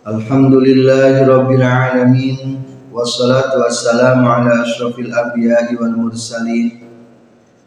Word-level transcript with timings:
Alhamdulillahi 0.00 1.28
wassalatu 2.88 3.60
wassalamu 3.60 4.24
ala 4.24 4.64
asyrafil 4.64 5.12
anbiya'i 5.12 5.76
wal 5.76 5.92
mursalin. 5.92 6.88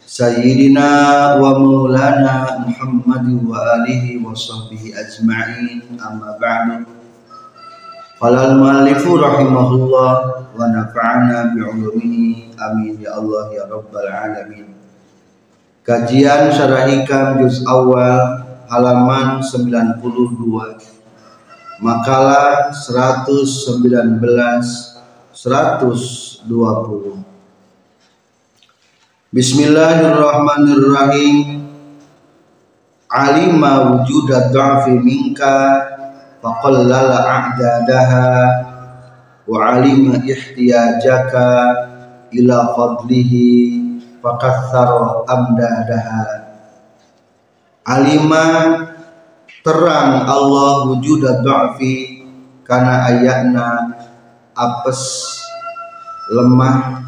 Sayyidina 0.02 1.38
wa 1.38 1.46
maulana 1.62 2.66
Muhammad 2.66 3.30
wa 3.46 3.86
alihi 3.86 4.18
wa 4.18 4.34
sahbihi 4.34 4.98
ajma'in. 4.98 5.94
Amma 6.02 6.34
ba'du. 6.42 6.90
Qala 8.18 8.50
al-muallifu 8.50 9.14
rahimahullah 9.22 10.14
wa 10.58 10.74
nafa'ana 10.74 11.54
bi'ulumihi 11.54 12.58
amin. 12.58 12.98
Ya 12.98 13.22
Allah 13.22 13.46
ya 13.54 13.70
rabbal 13.70 14.10
alamin. 14.10 14.74
Kajian 15.86 16.50
syarah 16.50 16.90
hikam 16.90 17.46
juz 17.46 17.62
awal 17.70 18.53
halaman 18.70 19.42
92 19.44 21.84
makalah 21.84 22.72
119 22.72 24.94
120 25.34 27.26
Bismillahirrahmanirrahim. 29.34 31.66
Alima 33.10 33.90
wujuda 33.90 34.54
dha'fi 34.54 35.02
minka 35.02 35.82
faqallala 36.38 37.26
a'dadaha 37.26 38.30
wa 39.50 39.58
alima 39.74 40.22
ihtiyajaka 40.22 41.50
ila 42.30 42.78
fadlihi 42.78 43.82
fakaththara 44.22 45.26
amdadaha 45.30 46.43
alima 47.84 48.46
terang 49.64 50.24
Allah 50.28 50.88
wujuda 50.92 51.44
dha'fi 51.44 52.24
kana 52.64 53.12
ayatna 53.12 53.96
apes 54.56 55.36
lemah 56.32 57.04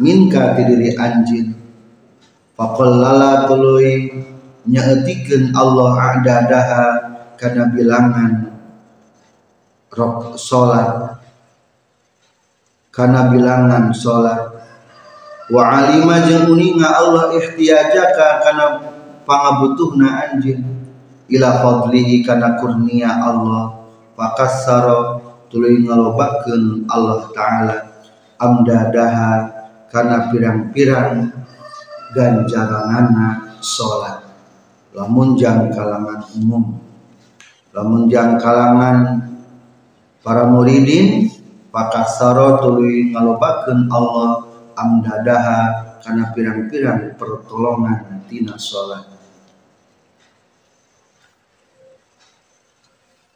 minka 0.00 0.52
ti 0.56 0.62
diri 0.68 0.92
anjin 0.96 1.56
faqallala 2.56 3.48
tuluy 3.48 4.12
nyaetikeun 4.68 5.56
Allah 5.56 5.92
a'dadaha 6.12 6.84
kana 7.40 7.72
bilangan 7.72 8.52
rok 9.92 10.36
salat 10.36 11.20
kana 12.92 13.28
bilangan 13.32 13.92
salat 13.96 14.54
wa 15.52 15.62
alima 15.68 16.24
jeung 16.24 16.56
uninga 16.56 16.88
Allah 16.88 17.36
ihtiyajaka 17.36 18.28
kana 18.40 18.64
pangabutuhna 19.24 20.06
anjeun 20.28 20.62
ila 21.28 21.48
fadlihi 21.60 22.24
kana 22.24 22.60
kurnia 22.60 23.10
Allah. 23.20 23.84
Fakassara 24.14 25.18
tuluy 25.50 25.82
ngalobakeun 25.82 26.86
Allah 26.86 27.26
taala. 27.34 27.76
Amdadaha 28.38 29.32
kana 29.90 30.30
pirang-pirang 30.30 31.32
ganjaranana 32.14 33.58
salat 33.62 34.22
lamun 34.94 35.34
jang 35.34 35.72
kalangan 35.72 36.22
umum. 36.38 36.78
Lamun 37.74 38.06
jang 38.06 38.38
kalangan 38.38 39.26
para 40.22 40.46
muridin 40.46 41.26
pakasaro 41.74 42.62
tuluy 42.62 43.10
ngalobakeun 43.10 43.90
Allah. 43.90 44.46
Amdadaha 44.74 45.60
kana 46.02 46.34
pirang-pirang 46.34 47.14
pertolongan 47.14 48.26
tina 48.26 48.58
salat 48.58 49.13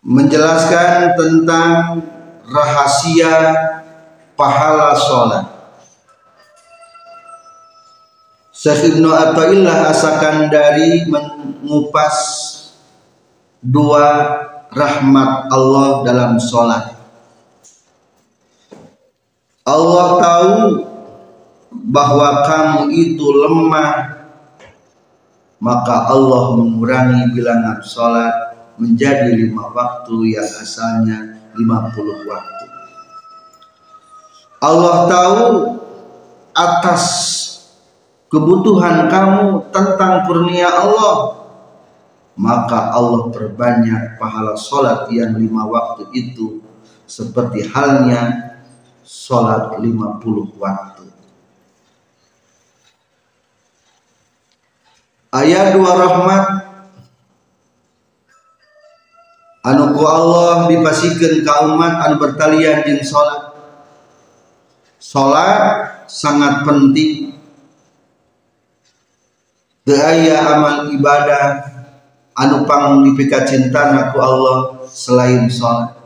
menjelaskan 0.09 1.21
tentang 1.21 2.01
rahasia 2.49 3.53
pahala 4.33 4.97
salat 4.97 5.45
Syekh 8.57 8.97
Ibnu 8.97 9.13
Athaillah 9.13 9.93
asakan 9.93 10.49
dari 10.49 11.07
mengupas 11.07 12.17
dua 13.63 14.35
rahmat 14.75 15.47
Allah 15.47 16.03
dalam 16.03 16.43
sholat. 16.43 16.91
Allah 19.63 20.09
tahu 20.19 20.55
bahwa 21.71 22.29
kamu 22.51 22.81
itu 22.99 23.31
lemah, 23.31 24.27
maka 25.63 26.11
Allah 26.11 26.59
mengurangi 26.59 27.31
bilangan 27.31 27.79
sholat 27.87 28.48
menjadi 28.78 29.34
lima 29.34 29.69
waktu 29.75 30.39
yang 30.39 30.50
asalnya 30.62 31.43
lima 31.59 31.91
puluh 31.93 32.22
waktu. 32.25 32.66
Allah 34.59 34.97
tahu 35.06 35.47
atas 36.55 37.05
kebutuhan 38.27 39.06
kamu 39.06 39.71
tentang 39.71 40.27
kurnia 40.27 40.69
Allah 40.69 41.38
maka 42.38 42.94
Allah 42.94 43.34
perbanyak 43.34 44.19
pahala 44.19 44.55
sholat 44.55 45.11
yang 45.11 45.34
lima 45.34 45.67
waktu 45.67 46.06
itu 46.15 46.62
seperti 47.09 47.67
halnya 47.71 48.55
sholat 49.03 49.75
lima 49.81 50.21
puluh 50.22 50.47
waktu 50.61 51.09
ayat 55.33 55.75
dua 55.75 55.93
rahmat 55.99 56.44
anu 59.67 59.95
ku 59.97 60.03
Allah 60.07 60.67
dipasikan 60.71 61.43
ke 61.43 61.55
umat 61.67 61.95
anu 62.07 62.15
bertalian 62.23 62.87
jeung 62.87 63.03
sholat 63.03 63.55
sholat 64.99 66.05
sangat 66.07 66.67
penting 66.67 67.29
Daya 69.89 70.45
amal 70.53 70.93
ibadah 70.93 71.65
anu 72.37 72.69
pang 72.69 73.01
dipika 73.01 73.49
cinta 73.49 74.13
ku 74.13 74.21
Allah 74.21 74.85
selain 74.85 75.49
sholat. 75.49 75.97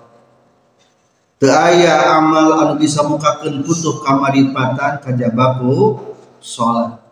Daya 1.42 2.14
amal 2.14 2.62
anu 2.62 2.72
bisa 2.78 3.02
mukakeun 3.02 3.66
putuh 3.66 4.06
kamaripatan 4.06 5.02
kajabaku 5.02 5.98
sholat. 6.38 7.02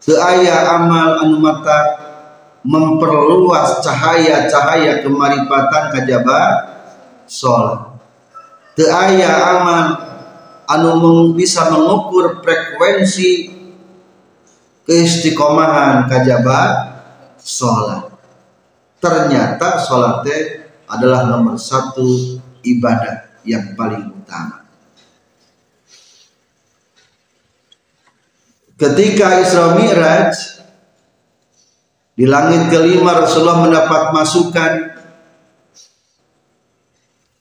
Daya 0.00 0.80
amal 0.80 1.20
anu 1.20 1.36
mata 1.36 2.09
memperluas 2.60 3.80
cahaya-cahaya 3.80 5.00
kemaripatan 5.00 5.84
kajaba 5.92 6.40
sholat. 7.24 7.90
Daya 8.76 9.32
amal 9.60 10.10
anu 10.70 11.34
bisa 11.34 11.66
mengukur 11.66 12.38
frekuensi 12.38 13.50
keistiqomahan 14.86 16.06
kajaba 16.06 16.90
sholat 17.42 18.10
ternyata 19.02 19.82
sholat 19.82 20.22
adalah 20.86 21.26
nomor 21.26 21.58
satu 21.58 22.38
ibadah 22.62 23.42
yang 23.42 23.74
paling 23.74 24.14
utama 24.14 24.62
ketika 28.78 29.42
Isra 29.42 29.74
Mi'raj 29.74 30.59
di 32.20 32.28
langit 32.28 32.68
kelima 32.68 33.16
Rasulullah 33.16 33.64
mendapat 33.64 34.12
masukan 34.12 34.92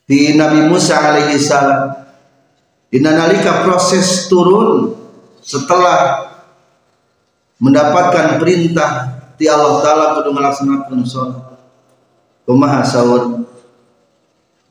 di 0.08 0.40
Nabi 0.40 0.72
Musa 0.72 1.04
alaihi 1.04 1.36
salam. 1.36 2.00
Di 2.88 3.04
nalika 3.04 3.68
proses 3.68 4.32
turun 4.32 4.96
setelah 5.44 6.32
mendapatkan 7.60 8.40
perintah 8.40 9.20
di 9.36 9.52
Allah 9.52 9.84
Ta'ala 9.84 10.06
kudu 10.16 10.32
melaksanakan 10.32 11.04
sholat. 11.04 11.60
Kumaha 12.48 12.80
sahur 12.80 13.52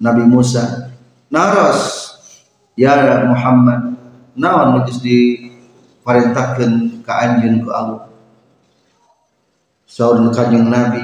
Nabi 0.00 0.24
Musa? 0.24 0.88
Naros 1.28 2.16
ya 2.80 2.96
Muhammad 3.28 3.92
naon 4.32 4.88
geus 4.88 5.04
diperintahkan 5.04 7.04
ke 7.04 7.12
anjeun 7.12 7.60
ku 7.60 7.68
Allah 7.68 8.07
sahur 9.98 10.22
kanjeng 10.30 10.70
Nabi 10.70 11.02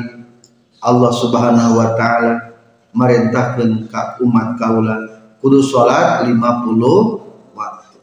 Allah 0.78 1.10
subhanahu 1.10 1.82
wa 1.82 1.98
ta'ala 1.98 2.54
merintahkan 2.94 3.90
ke 3.90 4.02
umat 4.22 4.54
kaula 4.54 4.94
kudu 5.42 5.58
sholat 5.58 6.22
50 6.22 6.38
waktu. 7.58 7.98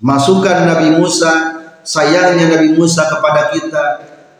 Masukan 0.00 0.58
Nabi 0.64 0.96
Musa 0.96 1.60
sayangnya 1.84 2.56
Nabi 2.56 2.72
Musa 2.72 3.04
kepada 3.04 3.52
kita 3.52 3.84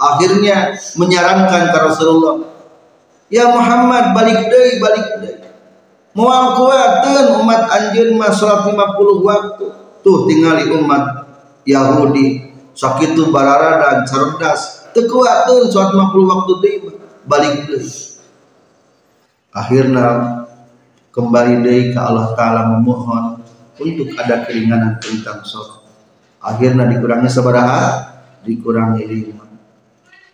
akhirnya 0.00 0.72
menyarankan 0.96 1.68
ke 1.68 1.78
Rasulullah 1.84 2.40
ya 3.28 3.52
Muhammad 3.52 4.16
balik 4.16 4.40
deh 4.48 4.80
balik 4.80 5.06
deh. 5.20 5.36
Mau 6.16 6.32
kuatkan 6.56 7.44
umat 7.44 7.68
anjir 7.68 8.08
mah 8.16 8.32
sholat 8.32 8.72
50 8.72 8.72
waktu. 9.20 9.66
Tuh 10.00 10.24
tinggali 10.24 10.72
umat 10.80 11.28
Yahudi 11.68 12.56
sakit 12.72 13.12
tuh 13.12 13.28
barara 13.28 13.84
dan 13.84 13.96
cerdas 14.08 14.75
tekuatkan 14.96 15.68
sholat 15.68 15.92
50 15.92 16.32
waktu 16.32 16.52
deh 16.64 16.74
balik 17.28 17.68
deh 17.68 17.86
akhirnya 19.52 20.06
kembali 21.16 21.64
dari 21.64 21.82
ke 21.92 22.00
Allah 22.00 22.36
Ta'ala 22.36 22.76
memohon 22.76 23.40
untuk 23.80 24.08
ada 24.20 24.44
keringanan 24.44 25.00
tentang 25.00 25.40
sholat. 25.44 25.84
Akhirnya 26.44 26.84
dikurangi 26.84 27.28
seberapa? 27.32 27.80
Dikurangi 28.44 29.02
lima. 29.08 29.44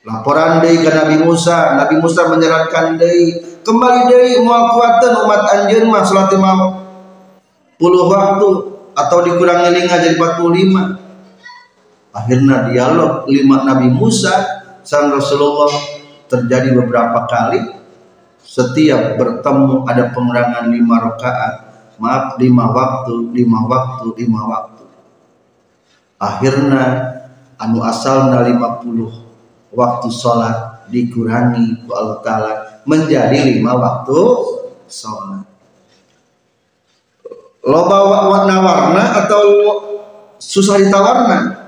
Laporan 0.03 0.59
dari 0.59 0.83
ke 0.83 0.91
Nabi 0.91 1.23
Musa. 1.23 1.79
Nabi 1.79 2.03
Musa 2.03 2.27
menyarankan 2.27 2.99
dari 2.99 3.39
kembali 3.63 4.01
dari 4.11 4.43
mau 4.43 4.75
kuatan 4.75 5.23
umat 5.23 5.43
anjir 5.55 5.87
mah 5.87 6.03
sholat 6.03 6.35
lima 6.35 6.53
puluh 7.79 8.11
waktu 8.11 8.49
atau 8.99 9.19
dikurangi 9.25 9.71
lima 9.71 9.95
jadi 10.03 10.19
45 10.19 11.02
akhirnya 12.13 12.69
dialog 12.69 13.25
lima 13.27 13.65
Nabi 13.65 13.89
Musa 13.89 14.63
sang 14.85 15.11
Rasulullah 15.11 15.73
terjadi 16.29 16.77
beberapa 16.77 17.25
kali. 17.27 17.81
Setiap 18.43 19.17
bertemu 19.17 19.89
ada 19.89 20.13
pengurangan 20.13 20.69
lima 20.69 21.01
rakaat. 21.01 21.73
Maaf 21.97 22.37
lima 22.37 22.69
waktu 22.69 23.31
lima 23.33 23.65
waktu 23.65 24.07
lima 24.19 24.41
waktu. 24.45 24.85
Akhirnya 26.19 26.85
anu 27.57 27.79
asalna 27.81 28.43
lima 28.43 28.83
puluh 28.83 29.09
waktu 29.71 30.11
sholat 30.11 30.85
dikurangi 30.91 31.87
ku 31.87 31.95
Allah 31.95 32.19
Ta'ala 32.21 32.53
menjadi 32.85 33.55
lima 33.55 33.79
waktu 33.79 34.19
sholat. 34.91 35.47
Loba 37.63 37.99
warna 38.11 38.57
warna 38.59 39.05
atau 39.23 39.45
susah 40.43 40.83
ditawarna 40.83 41.62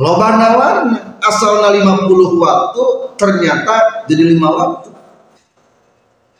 loba 0.00 0.32
warna 0.56 1.20
asalnya 1.20 1.76
lima 1.76 2.08
puluh 2.08 2.40
waktu 2.40 2.84
ternyata 3.20 4.08
jadi 4.08 4.32
lima 4.32 4.48
waktu 4.48 4.90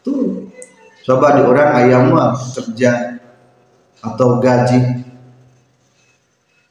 Tuh. 0.01 0.49
Coba 1.05 1.37
di 1.37 1.43
orang 1.45 1.71
ayam 1.77 2.13
kerja 2.57 3.21
atau 4.01 4.41
gaji. 4.41 5.05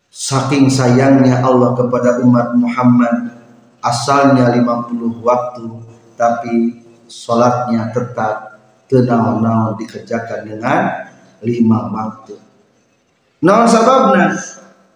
Saking 0.10 0.68
sayangnya 0.74 1.46
Allah 1.46 1.78
kepada 1.78 2.20
umat 2.26 2.58
Muhammad 2.58 3.40
asalnya 3.80 4.52
50 4.52 5.22
waktu 5.24 5.66
tapi 6.20 6.84
sholatnya 7.08 7.94
tetap 7.96 8.60
tenang-tenang 8.92 9.80
dikerjakan 9.80 10.40
dengan 10.44 10.80
lima 11.46 11.88
waktu. 11.94 12.36
Naon 13.40 13.70
sababna 13.70 14.36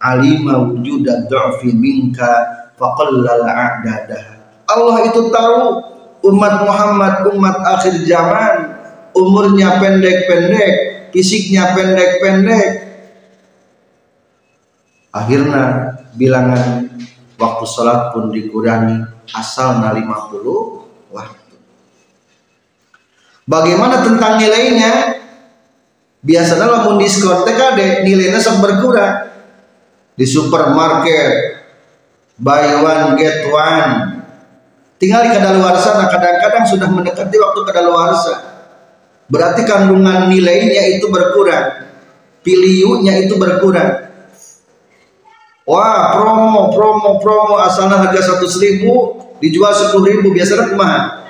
alima 0.04 0.60
wujudan 0.60 1.32
du'fi 1.32 1.72
minka 1.72 2.28
faqallal 2.76 3.48
a'dadah. 3.48 4.24
Allah 4.68 5.08
itu 5.08 5.32
tahu 5.32 5.60
umat 6.28 6.68
Muhammad 6.68 7.16
umat 7.32 7.58
akhir 7.64 8.04
zaman 8.04 8.76
umurnya 9.16 9.80
pendek-pendek 9.80 10.72
fisiknya 11.16 11.72
pendek-pendek. 11.72 12.68
Akhirnya 15.14 15.94
bilangan 16.18 16.90
waktu 17.38 17.66
sholat 17.70 18.12
pun 18.12 18.34
dikurangi 18.34 19.08
asal 19.32 19.78
50 19.78 21.14
waktu. 21.14 21.56
Bagaimana 23.46 24.02
tentang 24.02 24.42
nilainya? 24.42 25.22
Biasanya 26.24 26.66
lamun 26.72 27.04
diskotek 27.04 27.60
ada 27.60 28.02
nilainya 28.02 28.40
sok 28.40 28.64
berkurang 28.64 29.33
di 30.14 30.26
supermarket. 30.26 31.62
Buy 32.34 32.82
one 32.82 33.14
get 33.18 33.46
one. 33.54 34.22
Tinggal 34.98 35.28
di 35.28 35.32
kadaluarsa 35.36 36.00
nah 36.00 36.08
kadang-kadang 36.10 36.66
sudah 36.66 36.90
mendekati 36.90 37.36
waktu 37.38 37.60
kadaluarsa. 37.62 38.36
Berarti 39.30 39.62
kandungan 39.66 40.32
nilainya 40.32 40.98
itu 40.98 41.10
berkurang. 41.14 41.86
Piliunya 42.42 43.24
itu 43.24 43.38
berkurang. 43.38 44.10
Wah 45.64 46.18
promo 46.18 46.74
promo 46.74 47.22
promo. 47.22 47.56
Asalnya 47.62 48.02
harga 48.04 48.36
satu 48.36 48.50
ribu 48.60 49.20
dijual 49.40 49.72
sepuluh 49.76 50.08
ribu 50.12 50.32
biasanya 50.32 50.72
kumaha 50.72 51.24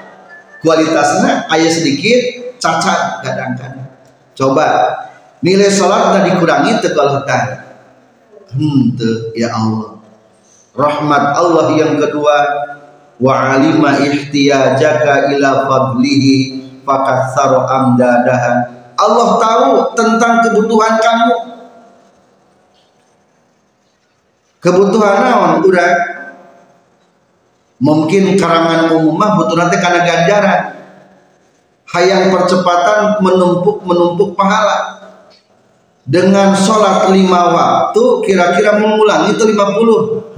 kualitasnya 0.64 1.52
ayah 1.52 1.72
sedikit 1.72 2.20
cacat 2.58 3.22
kadang-kadang. 3.22 3.90
Coba 4.34 4.66
nilai 5.44 5.70
sholat 5.70 6.16
udah 6.16 6.22
dikurangi 6.32 6.80
tegal 6.80 7.22
hmm 8.54 8.98
ya 9.34 9.50
Allah. 9.54 9.98
Rahmat 10.74 11.24
Allah 11.38 11.68
yang 11.78 11.98
kedua. 12.02 12.38
Wa 13.22 13.56
alima 13.56 13.94
ihtiyajaka 14.02 15.32
ila 15.38 15.70
fadlihi 15.70 16.36
fakatsara 16.82 17.70
amdadaha. 17.70 18.52
Allah 18.98 19.30
tahu 19.38 19.70
tentang 19.94 20.42
kebutuhan 20.42 20.98
kamu. 20.98 21.38
Kebutuhan 24.64 25.18
naon 25.28 25.54
urang 25.68 25.98
mungkin 27.84 28.40
karangan 28.40 28.96
umum 28.96 29.20
mah 29.20 29.36
butuh 29.36 29.60
nanti 29.60 29.78
karena 29.78 30.02
ganjaran. 30.08 30.62
Hayang 31.94 32.34
percepatan 32.34 33.22
menumpuk 33.22 33.86
menumpuk 33.86 34.34
pahala 34.34 35.03
dengan 36.04 36.52
sholat 36.56 37.12
lima 37.16 37.52
waktu 37.56 38.04
kira-kira 38.28 38.80
mengulangi 38.80 39.36
itu 39.36 39.44
lima 39.48 39.66
puluh. 39.76 40.32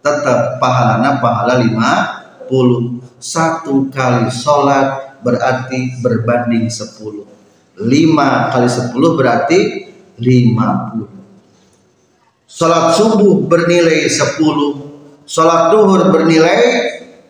Tetap 0.00 0.56
pahalana 0.56 1.20
pahala 1.20 1.60
50 1.60 3.20
satu 3.20 3.92
kali 3.92 4.32
sholat 4.32 5.20
berarti 5.20 6.00
berbanding 6.00 6.72
10 6.72 7.28
5 7.78 7.84
kali 8.50 8.68
10 8.68 8.96
berarti 8.96 9.58
50 10.16 11.04
sholat 12.48 12.84
subuh 12.98 13.44
bernilai 13.44 14.08
10 14.08 14.40
sholat 15.28 15.70
duhur 15.70 16.10
bernilai 16.10 16.60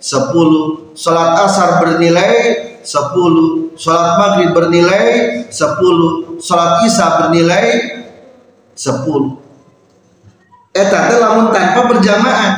10 0.01 0.95
sholat 0.97 1.31
asar 1.45 1.85
bernilai 1.85 2.33
10 2.87 3.60
sholat 3.79 4.19
maghrib 4.19 4.51
bernilai 4.57 5.05
10 5.51 6.41
sholat 6.41 6.71
isya 6.87 7.07
bernilai 7.21 7.67
10 8.75 9.41
eta 10.75 10.99
teh 11.11 11.19
lamun 11.19 11.51
tanpa 11.51 11.91
berjamaah. 11.91 12.51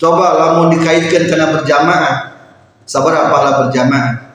Coba 0.00 0.26
lamun 0.32 0.72
dikaitkan 0.74 1.28
karena 1.28 1.52
berjamaah. 1.54 2.16
Sabar 2.88 3.28
apalah 3.28 3.66
berjamaah? 3.66 4.32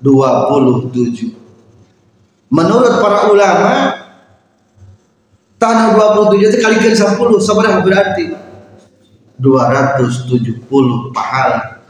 27 0.00 1.34
menurut 2.48 3.02
para 3.02 3.28
ulama 3.28 3.98
tanah 5.58 5.98
27 6.30 6.48
itu 6.48 6.56
kalikan 6.62 6.94
10 6.94 7.18
sabar 7.42 7.82
berarti? 7.82 8.30
270 9.38 10.66
pahala. 11.14 11.82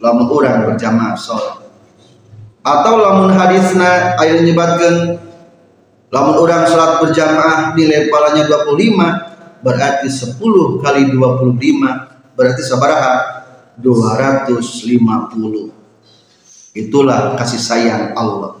Lamun 0.00 0.28
orang 0.28 0.72
berjamaah 0.72 1.16
sholat 1.16 1.63
atau 2.64 2.96
lamun 2.96 3.36
hadisna 3.36 4.16
ayat 4.16 4.40
nyebatkan 4.40 5.20
lamun 6.08 6.36
orang 6.40 6.64
sholat 6.64 7.04
berjamaah 7.04 7.76
nilai 7.76 8.08
palanya 8.08 8.48
25 8.48 9.60
berarti 9.60 10.08
10 10.08 10.40
kali 10.80 11.12
25 11.12 12.32
berarti 12.32 12.62
sabaraha 12.64 13.44
250 13.76 15.84
itulah 16.74 17.38
kasih 17.38 17.60
sayang 17.60 18.16
Allah. 18.16 18.56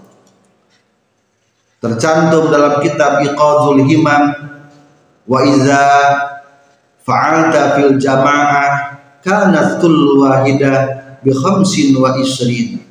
Tercantum 1.82 2.48
dalam 2.48 2.80
kitab 2.80 3.20
Iqadul 3.24 3.84
Himam 3.84 4.22
wa 5.28 5.38
iza 5.44 5.84
fa'alta 7.04 7.76
fil 7.76 8.00
jamaah 8.00 8.96
kanat 9.20 9.80
kullu 9.80 10.24
wahidah 10.24 10.76
bi 11.20 11.32
khamsin 11.32 11.96
wa 11.96 12.16
isrin 12.20 12.83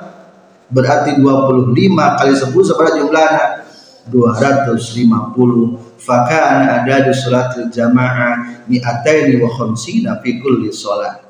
Berarti 0.70 1.18
25 1.18 1.74
kali 2.18 2.32
10 2.34 2.54
seberapa 2.54 2.94
jumlahnya? 3.02 3.46
250 4.12 4.76
fakana 5.96 6.84
ada 6.84 7.08
di 7.08 7.12
salat 7.16 7.56
jamaah 7.72 8.68
mi'ataini 8.68 9.40
wa 9.40 9.48
khamsina 9.48 10.20
fi 10.20 10.44
kulli 10.44 10.68
salat 10.68 11.23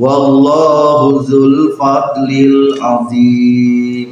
wallahu 0.00 1.20
dzul 1.20 1.76
fadlil 1.76 2.80
azim. 2.80 4.10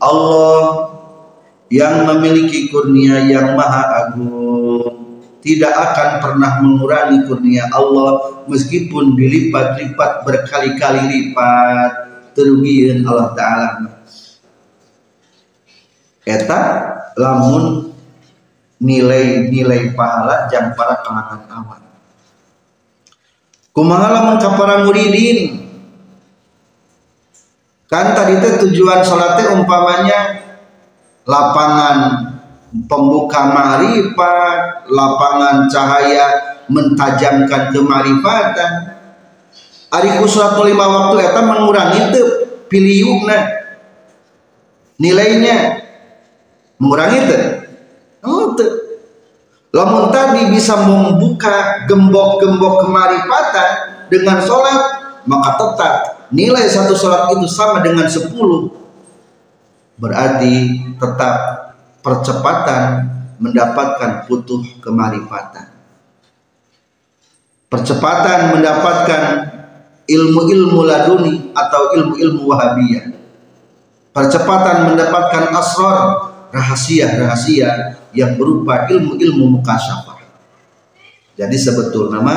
Allah 0.00 0.88
yang 1.68 2.08
memiliki 2.08 2.72
kurnia 2.72 3.28
yang 3.28 3.52
maha 3.52 4.08
agung 4.08 5.04
tidak 5.44 5.74
akan 5.76 6.10
pernah 6.24 6.52
mengurangi 6.64 7.28
kurnia 7.28 7.68
Allah 7.76 8.42
meskipun 8.48 9.12
dilipat-lipat 9.14 10.24
berkali-kali 10.24 11.02
lipat. 11.12 12.08
Terugian 12.36 13.00
Allah 13.08 13.32
Ta'ala. 13.32 13.68
Eta 16.28 16.60
lamun 17.16 17.96
nilai-nilai 18.76 19.96
pahala 19.96 20.44
jang 20.52 20.76
para 20.76 21.00
kalangan 21.00 21.48
awan 21.48 21.86
kumaha 23.76 24.08
lamun 24.08 24.40
para 24.40 24.88
muridin 24.88 25.68
kan 27.92 28.16
tadi 28.16 28.40
itu 28.40 28.48
tujuan 28.64 29.04
sholatnya 29.04 29.52
umpamanya 29.52 30.42
lapangan 31.28 31.96
pembuka 32.84 33.40
marifat, 33.48 34.84
lapangan 34.90 35.70
cahaya 35.70 36.26
mentajamkan 36.68 37.70
kemarifatan. 37.70 38.72
Ari 39.86 40.18
surat 40.26 40.58
lima 40.66 40.82
waktu 40.82 41.30
eta 41.30 41.40
mengurangi 41.46 42.10
itu 42.10 42.22
pilihuna 42.66 43.38
nilainya 44.98 45.78
mengurangi 46.82 47.18
itu. 47.22 47.36
Itu. 48.26 48.66
Lamun 49.76 50.08
tadi 50.08 50.48
bisa 50.48 50.88
membuka 50.88 51.84
gembok-gembok 51.84 52.88
kemarifatan 52.88 53.70
dengan 54.08 54.40
sholat, 54.40 54.80
maka 55.28 55.50
tetap 55.60 55.94
nilai 56.32 56.64
satu 56.64 56.96
sholat 56.96 57.28
itu 57.36 57.44
sama 57.44 57.84
dengan 57.84 58.08
sepuluh. 58.08 58.72
Berarti 60.00 60.80
tetap 60.96 61.36
percepatan 62.00 63.12
mendapatkan 63.36 64.24
putuh 64.24 64.64
kemarifatan 64.80 65.76
percepatan 67.66 68.56
mendapatkan 68.56 69.22
ilmu-ilmu 70.06 70.80
laduni 70.86 71.50
atau 71.52 71.92
ilmu-ilmu 71.98 72.46
wahabiyah 72.46 73.12
percepatan 74.14 74.94
mendapatkan 74.94 75.52
asrar 75.52 75.98
rahasia-rahasia 76.56 78.00
yang 78.16 78.40
berupa 78.40 78.88
ilmu-ilmu 78.88 79.60
mukasyafah. 79.60 80.24
Jadi 81.36 81.56
sebetulnya 81.60 82.24
nama 82.24 82.36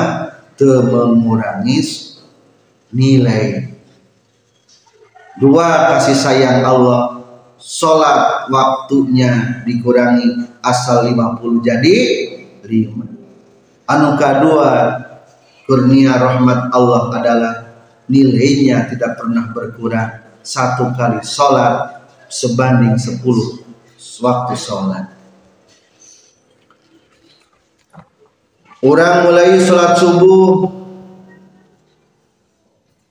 mengurangi 0.60 1.80
nilai. 2.92 3.72
Dua 5.40 5.96
kasih 5.96 6.20
sayang 6.20 6.60
Allah 6.60 7.24
sholat 7.56 8.52
waktunya 8.52 9.64
dikurangi 9.64 10.52
asal 10.60 11.08
50 11.08 11.64
jadi 11.64 11.96
5 12.60 13.88
anu 13.88 14.08
kedua 14.20 15.00
kurnia 15.64 16.20
rahmat 16.20 16.68
Allah 16.76 17.02
adalah 17.16 17.54
nilainya 18.10 18.90
tidak 18.90 19.22
pernah 19.22 19.54
berkurang. 19.54 20.18
Satu 20.42 20.90
kali 20.98 21.22
sholat 21.22 22.04
sebanding 22.26 22.98
10 22.98 23.69
waktu 24.24 24.56
sholat. 24.56 25.06
Orang 28.80 29.28
mulai 29.28 29.60
sholat 29.60 30.00
subuh. 30.00 30.72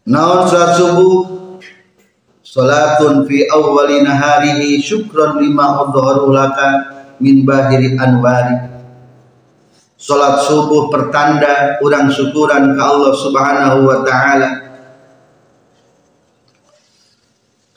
Naon 0.10 0.50
sholat 0.50 0.72
subuh? 0.74 1.18
Salatun 2.42 3.30
fi 3.30 3.46
awwali 3.46 4.02
naharihi 4.02 4.82
syukran 4.82 5.38
lima 5.38 5.86
adharu 5.86 6.34
laka 6.34 6.70
min 7.22 7.46
bahiri 7.46 7.94
anwari. 7.94 8.58
Salat 9.94 10.42
subuh 10.50 10.90
pertanda 10.90 11.78
urang 11.86 12.10
syukuran 12.10 12.74
ke 12.74 12.82
Allah 12.82 13.14
Subhanahu 13.14 13.86
wa 13.86 13.98
taala. 14.02 14.50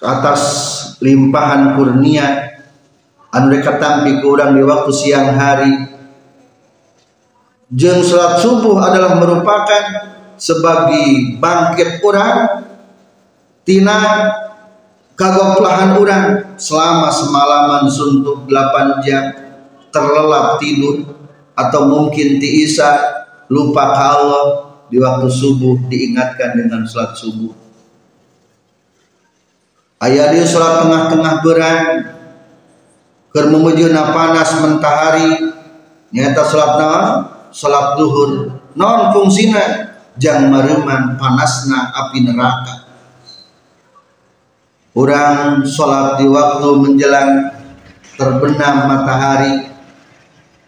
Atas 0.01 0.43
limpahan 1.05 1.77
kurnia 1.77 2.52
anu 3.33 3.49
tampi 3.65 4.21
ke 4.21 4.27
urang 4.29 4.53
di 4.53 4.63
waktu 4.63 4.93
siang 4.93 5.33
hari. 5.33 5.73
Jeung 7.73 8.05
salat 8.05 8.45
subuh 8.45 8.77
adalah 8.85 9.17
merupakan 9.17 10.13
sebagai 10.37 11.41
bangkit 11.41 12.05
orang 12.05 12.69
tina 13.65 13.99
kagoplahan 15.17 15.97
orang 15.97 16.25
selama 16.61 17.09
semalaman 17.09 17.89
suntuk 17.89 18.45
8 18.45 19.01
jam 19.01 19.25
terlelap 19.89 20.61
tidur 20.61 21.17
atau 21.57 21.89
mungkin 21.89 22.37
ti 22.37 22.69
Isa 22.69 22.93
lupa 23.49 23.97
ke 23.97 24.03
Allah 24.05 24.45
di 24.93 25.01
waktu 25.01 25.33
subuh 25.33 25.89
diingatkan 25.89 26.53
dengan 26.53 26.85
sholat 26.85 27.17
subuh. 27.17 27.57
Ayat 29.97 30.37
dia 30.37 30.45
sholat 30.45 30.85
tengah-tengah 30.85 31.35
berang 31.41 31.85
ker 33.33 33.49
memuju 33.49 33.91
panas 33.93 34.61
mentahari. 34.61 35.51
Nyata 36.13 36.45
sholat 36.45 36.73
naon? 36.77 37.07
Sholat 37.49 37.97
duhur. 37.97 38.61
Non 38.77 39.13
fungsina 39.17 39.97
jang 40.21 40.53
mareman 40.53 41.17
panasna 41.17 41.89
api 41.93 42.29
neraka. 42.29 42.85
Orang 44.93 45.65
sholat 45.65 46.21
di 46.21 46.29
waktu 46.29 46.69
menjelang 46.77 47.57
terbenam 48.21 48.93
matahari 48.93 49.73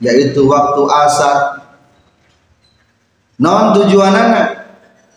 yaitu 0.00 0.48
waktu 0.48 0.80
asar. 0.88 1.60
Non 3.36 3.76
tujuan 3.76 4.16
anak 4.16 4.64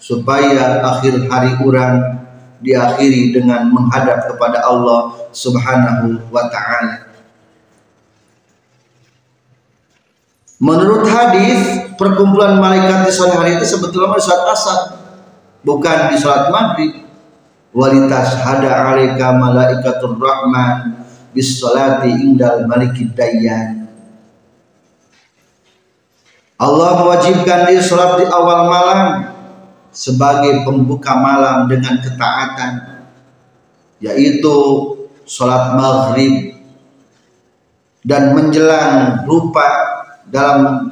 supaya 0.03 0.83
akhir 0.83 1.31
hari 1.31 1.55
orang 1.63 2.19
diakhiri 2.59 3.31
dengan 3.31 3.69
menghadap 3.71 4.27
kepada 4.27 4.65
Allah 4.65 5.13
subhanahu 5.31 6.19
wa 6.33 6.49
ta'ala 6.49 7.06
menurut 10.57 11.05
hadis 11.05 11.87
perkumpulan 11.97 12.61
malaikat 12.61 13.09
di 13.09 13.11
sore 13.13 13.33
hari 13.37 13.57
itu 13.57 13.65
sebetulnya 13.65 14.17
di 14.17 14.23
saat 14.23 14.43
asar 14.53 14.79
bukan 15.65 16.13
di 16.13 16.15
salat 16.15 16.47
maghrib. 16.53 16.93
Walitas 17.77 18.41
hada 18.41 18.89
alaika 18.89 19.37
malaikatur 19.37 20.17
rahman 20.17 21.03
bis 21.35 21.61
salati 21.61 22.09
indal 22.09 22.65
malikid 22.65 23.13
dayyan. 23.13 23.85
Allah 26.57 27.05
mewajibkan 27.05 27.69
di 27.69 27.77
salat 27.77 28.17
di 28.17 28.25
awal 28.25 28.65
malam 28.65 29.29
sebagai 29.93 30.65
pembuka 30.65 31.13
malam 31.21 31.69
dengan 31.69 32.01
ketaatan 32.01 32.73
yaitu 34.01 34.57
salat 35.27 35.77
maghrib 35.77 36.57
dan 38.01 38.33
menjelang 38.33 39.21
rupa 39.29 39.69
dalam 40.27 40.91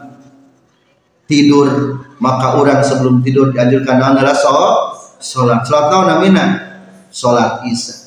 tidur 1.29 1.99
maka 2.21 2.55
orang 2.55 2.79
sebelum 2.81 3.19
tidur 3.19 3.51
dianjurkan 3.51 3.99
adalah 3.99 4.35
sholat 4.35 5.63
sholat 5.65 5.91
tahun 5.91 6.05
namina? 6.15 6.45
Sholat 7.11 7.63
isya 7.67 8.05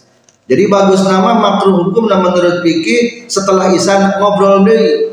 jadi 0.49 0.65
bagus 0.65 1.05
nama 1.05 1.37
makruh 1.37 1.77
hukum 1.85 2.09
nama 2.09 2.33
menurut 2.33 2.65
fikih 2.65 3.29
setelah 3.29 3.69
isya 3.69 4.17
ngobrol 4.17 4.65
deh. 4.65 5.13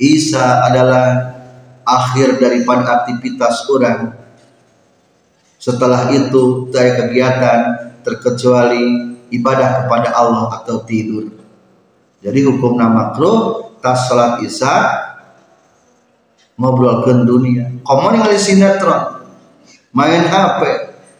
Isya 0.00 0.64
adalah 0.64 1.36
akhir 1.84 2.40
daripada 2.40 3.04
aktivitas 3.04 3.68
orang. 3.68 4.16
Setelah 5.60 6.08
itu 6.16 6.72
dari 6.72 6.96
kegiatan 6.96 7.60
terkecuali 8.00 9.12
ibadah 9.28 9.84
kepada 9.84 10.16
Allah 10.16 10.48
atau 10.56 10.80
tidur. 10.88 11.28
Jadi 12.24 12.40
hukum 12.48 12.80
nama 12.80 13.12
makruh 13.12 13.76
tas 13.84 14.08
sholat 14.08 14.40
isya 14.40 14.74
ngobrol 16.56 17.04
ke 17.04 17.12
dunia. 17.24 17.68
Kamu 17.82 18.06
ningali 18.16 18.38
sinetron 18.38 19.24
main 19.92 20.24
HP 20.24 20.60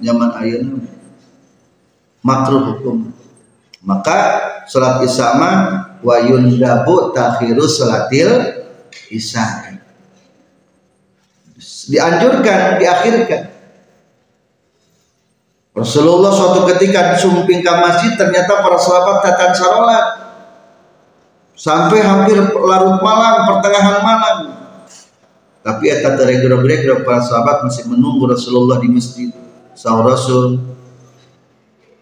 zaman 0.01 0.31
ayam 0.41 0.81
makruh 2.25 2.75
hukum. 2.75 3.13
Maka 3.83 4.19
sholat 4.71 5.03
isya 5.03 5.37
ma 5.37 5.51
wa 6.01 6.17
yundabu 6.23 7.11
takhiru 7.11 7.67
sholatil 7.67 8.63
isya. 9.11 9.79
Dianjurkan 11.63 12.79
diakhirkan. 12.79 13.43
Rasulullah 15.73 16.29
suatu 16.29 16.69
ketika 16.69 17.17
disumping 17.17 17.65
ke 17.65 17.73
masjid 17.81 18.13
ternyata 18.13 18.61
para 18.61 18.77
sahabat 18.77 19.25
datang 19.25 19.57
salat 19.57 20.07
sampai 21.57 22.05
hampir 22.05 22.37
larut 22.45 23.01
malam 23.01 23.49
pertengahan 23.49 24.05
malam 24.05 24.62
tapi 25.63 25.95
eta 25.95 26.19
teregreg-regreg 26.19 27.07
para 27.07 27.23
sahabat 27.23 27.63
masih 27.63 27.87
menunggu 27.87 28.27
Rasulullah 28.27 28.83
di 28.83 28.91
masjid. 28.91 29.31
Sahur 29.79 30.11
Rasul 30.11 30.59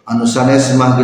anu 0.09 0.25
sanes 0.25 0.75
mah 0.75 0.97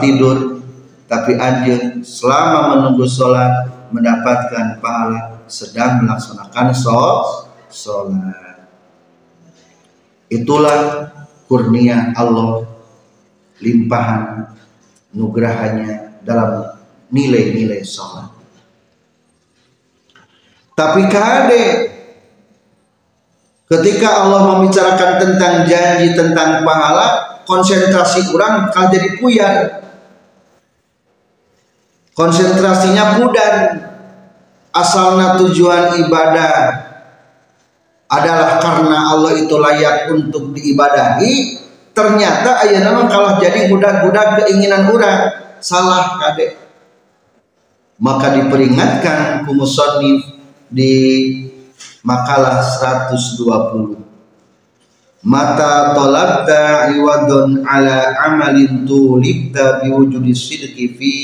tidur 0.00 0.64
tapi 1.06 1.36
anjeun 1.36 2.00
selama 2.00 2.74
menunggu 2.74 3.04
sholat 3.04 3.68
mendapatkan 3.92 4.80
pahala 4.80 5.44
sedang 5.44 6.08
melaksanakan 6.08 6.68
sholat. 7.68 8.58
Itulah 10.32 11.10
kurnia 11.44 12.16
Allah 12.16 12.64
limpahan 13.60 14.56
nugrahannya 15.12 16.24
dalam 16.24 16.80
nilai-nilai 17.12 17.84
sholat 17.84 18.39
tapi 20.80 21.12
kade 21.12 21.92
ketika 23.68 24.24
Allah 24.24 24.56
membicarakan 24.56 25.20
tentang 25.20 25.68
janji 25.68 26.16
tentang 26.16 26.64
pahala 26.64 27.36
konsentrasi 27.44 28.32
kurang 28.32 28.72
kalau 28.72 28.88
jadi 28.88 29.20
puyar 29.20 29.84
konsentrasinya 32.16 33.20
pudar. 33.20 33.54
Asalnya 34.70 35.34
tujuan 35.34 35.98
ibadah 35.98 36.54
adalah 38.06 38.62
karena 38.62 39.10
Allah 39.10 39.34
itu 39.34 39.58
layak 39.58 40.06
untuk 40.14 40.54
diibadahi 40.54 41.58
ternyata 41.90 42.62
ayah 42.62 42.86
nama 42.86 43.10
kalau 43.10 43.34
jadi 43.42 43.66
budak-budak 43.66 44.46
keinginan 44.46 44.86
orang. 44.86 45.42
Salah 45.58 46.16
kade 46.22 46.54
maka 47.98 48.32
diperingatkan 48.32 49.44
kumusonif 49.44 50.39
di 50.70 50.94
makalah 52.06 52.62
120 52.62 54.00
mata 55.20 55.92
tolabta 55.92 56.88
iwadun 56.96 57.60
ala 57.66 58.16
amalin 58.24 58.88
tulibta 58.88 59.84
biwujudi 59.84 60.32
sidqi 60.32 60.96
fi 60.96 61.14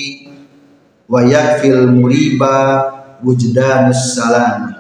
wa 1.09 1.25
yakfil 1.25 1.89
muriba 1.89 2.93
wujdanus 3.25 4.13
salam. 4.19 4.77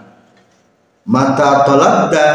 Mata 1.06 1.62
tolakta 1.64 2.26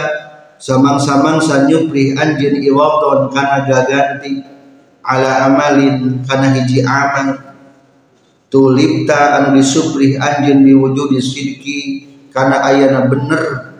samang-samang 0.57 1.43
sanyupri 1.43 2.15
anjin 2.15 2.63
iwaton 2.63 3.29
kana 3.35 3.67
gaganti 3.67 4.41
ala 5.03 5.51
amalin 5.51 6.23
kana 6.25 6.55
hiji 6.55 6.81
amal. 6.81 7.35
Tulipta 8.51 9.38
anu 9.38 9.59
disupri 9.59 10.15
anjin 10.19 10.63
diwujudi 10.65 11.19
sidki 11.19 11.79
kana 12.33 12.63
ayana 12.65 13.05
bener. 13.11 13.75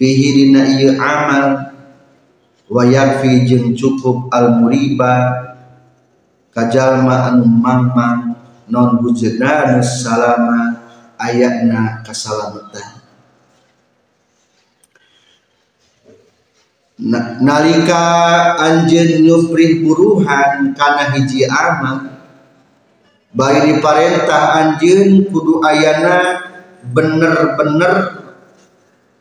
Fihi 0.00 0.28
dina 0.34 0.66
ieu 0.66 0.96
amal. 0.98 1.70
Wa 2.68 2.82
yakfi 2.84 3.48
cukup 3.76 4.28
al 4.34 4.60
muriba 4.60 5.32
kajalma 6.52 7.32
anu 7.32 7.44
mamang 7.48 8.36
non 8.68 9.00
bujana 9.00 9.80
salama. 9.80 10.84
Ayatna 11.18 12.06
kasalamatan 12.06 12.98
nalika 17.38 18.02
anjen 18.58 19.22
nyuprih 19.22 19.86
buruhan 19.86 20.74
karena 20.74 21.14
hiji 21.14 21.46
amal 21.46 22.10
bari 23.30 23.70
diparentah 23.70 24.58
anjen 24.58 25.30
kudu 25.30 25.62
ayana 25.62 26.42
bener-bener 26.82 27.94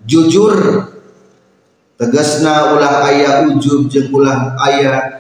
jujur. 0.06 0.56
Tegasna 1.98 2.78
ulah 2.78 3.10
ayah 3.10 3.50
ujub 3.50 3.90
jeung 3.90 4.14
ulah 4.14 4.54
ayah 4.70 5.18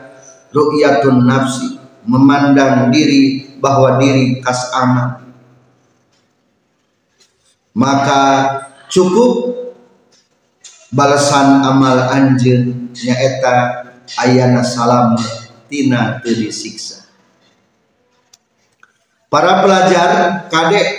ru'yatun 0.54 1.26
nafsi 1.26 1.82
memandang 2.06 2.94
diri 2.94 3.58
bahwa 3.58 3.98
diri 3.98 4.38
kas 4.46 4.70
amal 4.78 5.26
maka 7.74 8.22
cukup 8.90 9.58
balasan 10.94 11.66
amal 11.66 12.10
anjeun 12.14 12.94
nyaeta 12.94 13.86
ayana 14.18 14.62
salam 14.62 15.14
tina 15.70 16.22
teu 16.22 16.34
disiksa. 16.34 17.06
Para 19.30 19.62
pelajar 19.62 20.46
kadek 20.50 20.97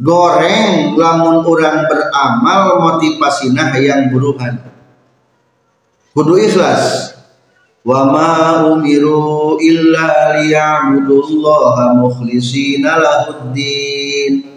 goreng 0.00 0.96
lamun 0.96 1.44
orang 1.44 1.84
beramal 1.84 2.80
motivasinya 2.80 3.76
yang 3.76 4.08
buruhan. 4.08 4.56
Kudu 6.16 6.40
ikhlas. 6.40 7.14
Wa 7.80 8.04
ma 8.08 8.64
umiru 8.68 9.56
illa 9.60 10.36
liya'budullaha 10.40 11.96
mukhlisina 11.96 12.96
lahuddin. 12.96 14.48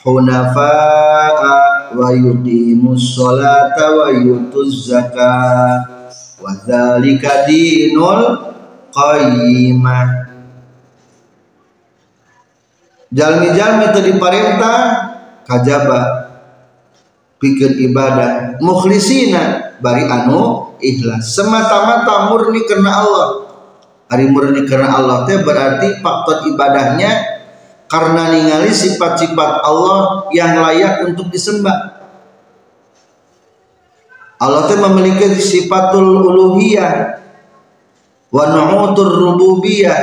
Hunafa'a 0.00 1.92
wa 1.94 2.08
yuqimus 2.14 3.14
sholata 3.14 3.94
wa 3.94 4.10
yutuz 4.10 4.90
zakah. 4.90 5.86
Wa 6.40 6.50
dzalika 6.66 7.46
dinul 7.46 8.50
qayyimah 8.90 10.19
jalmi-jalmi 13.10 13.90
teu 13.94 14.02
diparentah 14.06 14.78
kajaba. 15.46 16.00
Bikin 17.40 17.80
ibadah. 17.90 18.60
Mukhlisina 18.60 19.76
bari 19.80 20.04
anu 20.04 20.76
ikhlas. 20.78 21.32
Semata-mata 21.32 22.28
murni 22.28 22.68
karena 22.68 23.00
Allah. 23.00 23.28
Hari 24.10 24.26
murni 24.28 24.66
karena 24.68 24.98
Allah 25.00 25.24
teh 25.24 25.40
berarti 25.40 26.02
faktor 26.02 26.44
ibadahnya 26.50 27.40
karena 27.86 28.30
ningali 28.34 28.70
sifat-sifat 28.74 29.64
Allah 29.64 30.28
yang 30.34 30.60
layak 30.60 31.06
untuk 31.08 31.32
disembah. 31.32 32.02
Allah 34.40 34.66
itu 34.68 34.76
memiliki 34.80 35.26
sifatul 35.36 36.26
uluhiyah. 36.28 37.20
Wa 38.30 38.46
nu'utur 38.46 39.10
rububiyah, 39.10 39.98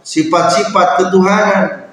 sifat-sifat 0.00 0.88
ketuhanan. 1.04 1.87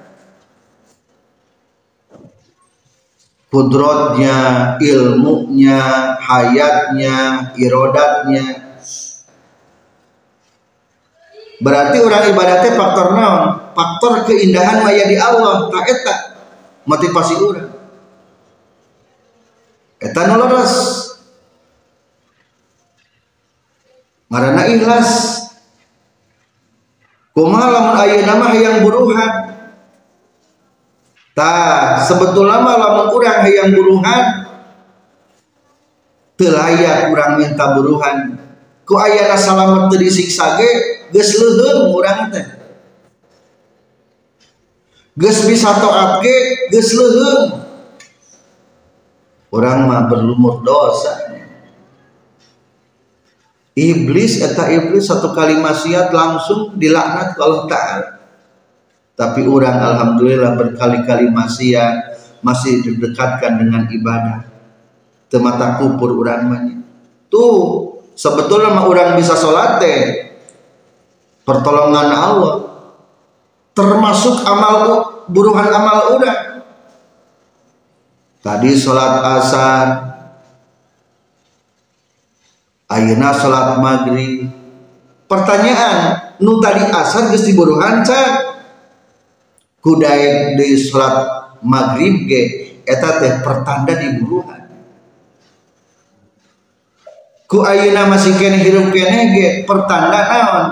Kudrotnya, 3.55 4.75
ilmunya, 4.83 6.19
hayatnya, 6.19 7.15
irodatnya, 7.55 8.43
berarti 11.63 12.03
orang 12.03 12.35
ibadatnya 12.35 12.71
faktor 12.75 13.07
naon? 13.15 13.71
Faktor 13.71 14.27
keindahan 14.27 14.83
maya 14.83 15.07
di 15.07 15.15
Allah. 15.15 15.71
Tak 15.71 15.87
eta. 15.87 16.15
Motivasi 16.83 17.33
orang 17.39 17.75
eta 20.05 20.21
noloros 20.29 20.73
marana 24.29 24.69
ikhlas. 24.69 25.41
Kumaha 27.35 27.67
lamun 27.67 27.95
ayeuna 27.99 28.33
mah 28.39 28.49
hayang 28.55 28.79
buruhan 28.79 29.54
ta 31.35 31.99
sebetulnya 31.99 32.63
mah 32.63 32.75
lamun 32.79 33.07
urang 33.11 33.43
hayang 33.43 33.75
buruhan 33.75 34.47
teu 36.39 36.51
layak 36.51 37.11
urang 37.11 37.35
minta 37.35 37.75
buruhan. 37.75 38.39
Ku 38.87 38.95
ayana 38.95 39.35
salamet 39.35 39.91
teu 39.91 39.99
disiksa 39.99 40.55
ge 40.55 40.71
geus 41.11 41.35
leuheung 41.35 41.91
urang 41.91 42.31
teh. 42.31 42.45
Geus 45.19 45.43
bisa 45.43 45.75
taat 45.75 46.23
ge 46.23 46.71
leuheung. 46.71 47.67
Urang 49.51 49.91
mah 49.91 50.07
berlumur 50.07 50.63
dosa. 50.63 51.35
Iblis 53.75 54.39
eta 54.39 54.71
iblis 54.71 55.03
satu 55.03 55.35
kali 55.35 55.59
maksiat 55.59 56.07
langsung 56.15 56.79
dilaknat 56.79 57.35
Allah 57.35 57.67
taala 57.67 58.14
tapi 59.15 59.47
orang 59.47 59.79
alhamdulillah 59.79 60.59
berkali-kali 60.59 61.31
maksiat 61.31 62.19
masih 62.43 62.83
didekatkan 62.83 63.55
dengan 63.55 63.87
ibadah. 63.87 64.43
Temata 65.31 65.79
kupur 65.79 66.19
orang 66.19 66.83
tuh 67.31 67.57
sebetulnya 68.13 68.85
orang 68.85 69.15
bisa 69.15 69.33
sholat 69.39 69.79
pertolongan 71.47 72.11
Allah. 72.11 72.55
Termasuk 73.75 74.43
amal 74.43 74.75
buruhan 75.31 75.67
amal 75.67 76.19
udah 76.19 76.35
tadi 78.43 78.71
sholat 78.75 79.23
asar. 79.39 79.87
Ayana 82.85 83.33
sholat 83.33 83.79
maghrib. 83.81 84.51
Pertanyaan 85.25 85.97
nu 86.37 86.61
tadi 86.61 86.85
asar 86.85 87.33
geus 87.33 87.47
diburuhan 87.49 88.05
can 88.05 88.44
kudai 89.85 90.57
di 90.57 90.73
salat 90.81 91.53
maghrib 91.61 92.25
ge 92.25 92.41
eta 92.89 93.21
teh 93.21 93.45
pertanda 93.45 93.93
diburuhan 93.93 94.65
ku 97.45 97.61
ayeuna 97.61 98.09
masih 98.09 98.33
kene 98.41 98.57
hirup 98.65 98.89
kene 98.89 99.19
ge 99.37 99.47
pertanda 99.69 100.19
naon? 100.25 100.65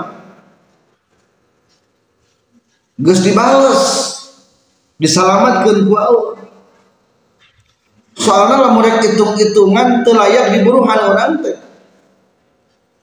Geus 2.94 3.22
dibales 3.22 3.82
diselamatkeun 4.98 5.86
ku 5.86 5.94
Allah 5.94 6.34
soalnya 8.14 8.56
lah 8.66 8.72
mereka 8.74 9.02
hitung-hitungan 9.10 10.06
telayak 10.06 10.54
diburuhan 10.54 10.98
orang 10.98 11.32
teh. 11.42 11.56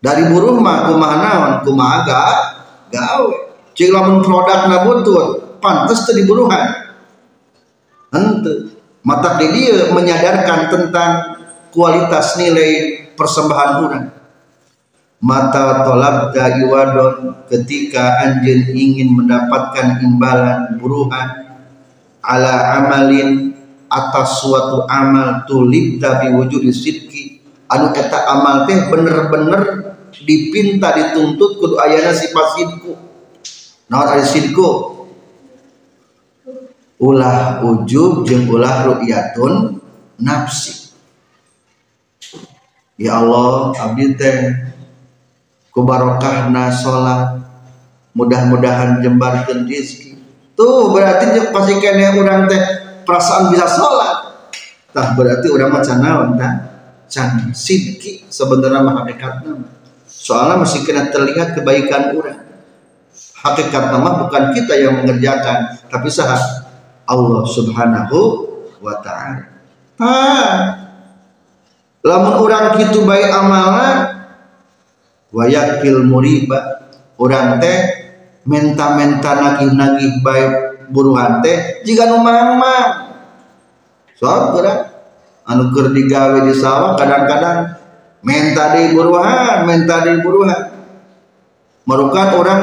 Dari 0.02 0.34
buruh 0.34 0.58
mah 0.58 0.90
kumaha 0.90 1.18
naon? 1.24 1.52
Kumaha 1.64 1.98
ga 2.04 2.22
gawe 2.92 3.36
cik 3.74 3.90
lamun 3.90 4.20
produk 4.22 4.68
na 4.68 4.78
butut 4.84 5.41
pantas 5.62 6.10
teu 6.10 6.18
diburuhan 6.18 6.92
henteu 8.12 8.82
mata 9.02 9.38
di 9.42 9.48
dia 9.54 9.90
menyadarkan 9.94 10.60
tentang 10.70 11.12
kualitas 11.74 12.38
nilai 12.38 13.02
persembahan 13.18 13.72
orang. 13.82 14.06
Mata 15.22 15.86
tolak 15.86 16.34
iwadon 16.34 17.46
ketika 17.46 18.26
anjin 18.26 18.74
ingin 18.74 19.14
mendapatkan 19.14 20.02
imbalan 20.02 20.82
buruhan. 20.82 21.62
Ala 22.22 22.78
amalin 22.82 23.54
atas 23.90 24.42
suatu 24.42 24.86
amal 24.86 25.46
tulib 25.50 25.98
tapi 25.98 26.30
wujud 26.30 26.62
sidki 26.70 27.42
anu 27.66 27.90
eta 27.98 28.30
amal 28.30 28.70
teh 28.70 28.78
bener-bener 28.94 29.62
dipinta 30.22 30.94
dituntut 30.94 31.58
kudu 31.58 31.82
ayana 31.82 32.14
sifat 32.14 32.48
sidku 32.56 32.94
naon 33.90 34.06
ari 34.06 34.22
sidku 34.22 35.01
ulah 37.02 37.66
ujub 37.66 38.30
jeung 38.30 38.46
ulah 38.46 38.86
ru'yatun 38.86 39.82
nafsi. 40.22 40.94
Ya 43.02 43.18
Allah 43.18 43.74
abdi 43.82 44.14
teh 44.14 44.54
ku 45.74 45.82
barokahna 45.82 46.70
salat 46.70 47.42
mudah-mudahan 48.14 49.02
jembarkeun 49.02 49.66
rezeki. 49.66 50.22
Tuh 50.54 50.94
berarti 50.94 51.50
pasti 51.50 51.74
kene 51.82 52.22
urang 52.22 52.46
teh 52.46 52.62
perasaan 53.02 53.50
bisa 53.50 53.66
salat 53.66 54.46
tah 54.94 55.18
berarti 55.18 55.50
urang 55.50 55.74
mah 55.74 55.82
can 55.82 56.06
naon 56.06 56.38
can 57.10 57.50
sidki 57.58 58.30
sebenarnya 58.30 58.86
mah 58.86 59.02
hakikatna 59.02 59.66
soalnya 60.06 60.62
masih 60.62 60.86
kena 60.86 61.10
terlihat 61.10 61.58
kebaikan 61.58 62.14
urang. 62.14 62.46
Hakikat 63.42 63.90
nama 63.90 64.22
bukan 64.22 64.54
kita 64.54 64.78
yang 64.78 65.02
mengerjakan 65.02 65.82
tapi 65.90 66.14
sah 66.14 66.38
Allah 67.12 67.44
subhanahu 67.44 68.20
wa 68.80 68.96
ta'ala. 69.04 69.44
Ah. 70.00 70.56
Lamun 72.02 72.34
orang 72.42 72.82
gitu 72.82 73.06
baik 73.06 73.30
amalan 73.30 74.26
wayakil 75.36 76.08
muriba. 76.08 76.90
Orang 77.22 77.62
teh 77.62 77.78
menta-menta 78.48 79.38
nagih-nagih 79.38 80.26
baik 80.26 80.52
buruhan 80.90 81.46
teh 81.46 81.86
jika 81.86 82.10
nu 82.10 82.26
mamang 82.26 83.14
soal 84.18 84.58
gerak 84.58 84.90
anu 85.46 85.70
keur 85.70 85.94
digawe 85.94 86.42
di 86.42 86.54
sawah 86.58 86.98
kadang-kadang 86.98 87.78
menta 88.26 88.74
di 88.74 88.98
buruhan 88.98 89.70
menta 89.70 90.02
di 90.02 90.18
buruhan. 90.26 90.74
Merukan 91.86 92.28
orang 92.38 92.62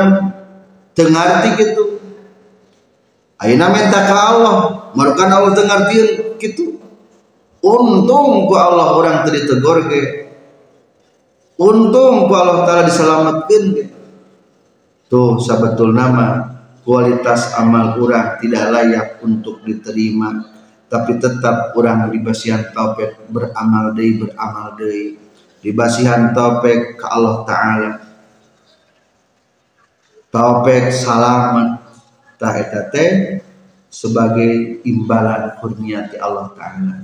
tengarti 0.98 1.48
gitu 1.62 1.87
Ayeuna 3.38 3.70
menta 3.70 4.02
ka 4.06 4.16
Allah. 4.34 4.56
Merukan 4.94 5.30
Allah 5.30 5.52
tengarti 5.54 5.96
gitu 6.42 6.78
untung 7.62 8.46
ku 8.46 8.54
Allah 8.54 8.94
orang 8.94 9.26
tadi 9.26 9.42
tegur 9.42 9.90
ke 9.90 10.30
untung 11.58 12.30
ku 12.30 12.32
Allah 12.34 12.62
taala 12.62 12.86
diselamatkan 12.86 13.62
ke 13.74 13.84
tuh 15.10 15.42
sabetul 15.42 15.90
nama 15.90 16.54
kualitas 16.86 17.58
amal 17.58 17.98
orang 17.98 18.38
tidak 18.38 18.64
layak 18.70 19.08
untuk 19.26 19.60
diterima 19.66 20.54
tapi 20.88 21.20
tetap 21.20 21.76
orang 21.76 22.08
dibasihan 22.08 22.72
taufik 22.72 23.28
beramal 23.28 23.92
deui 23.92 24.24
beramal 24.24 24.72
deui. 24.80 25.20
Dibasihan 25.60 26.32
taufik 26.32 26.96
ke 26.96 27.04
Allah 27.04 27.44
taala. 27.44 27.90
Taufik 30.32 30.88
salamat 30.88 31.77
tah 32.38 32.54
eta 32.54 32.88
teh 32.88 33.42
sebagai 33.90 34.80
imbalan 34.86 35.58
kurnia 35.58 36.06
Allah 36.22 36.54
taala. 36.54 36.94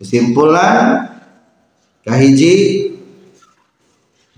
Kesimpulan 0.00 1.06
kahiji 2.02 2.88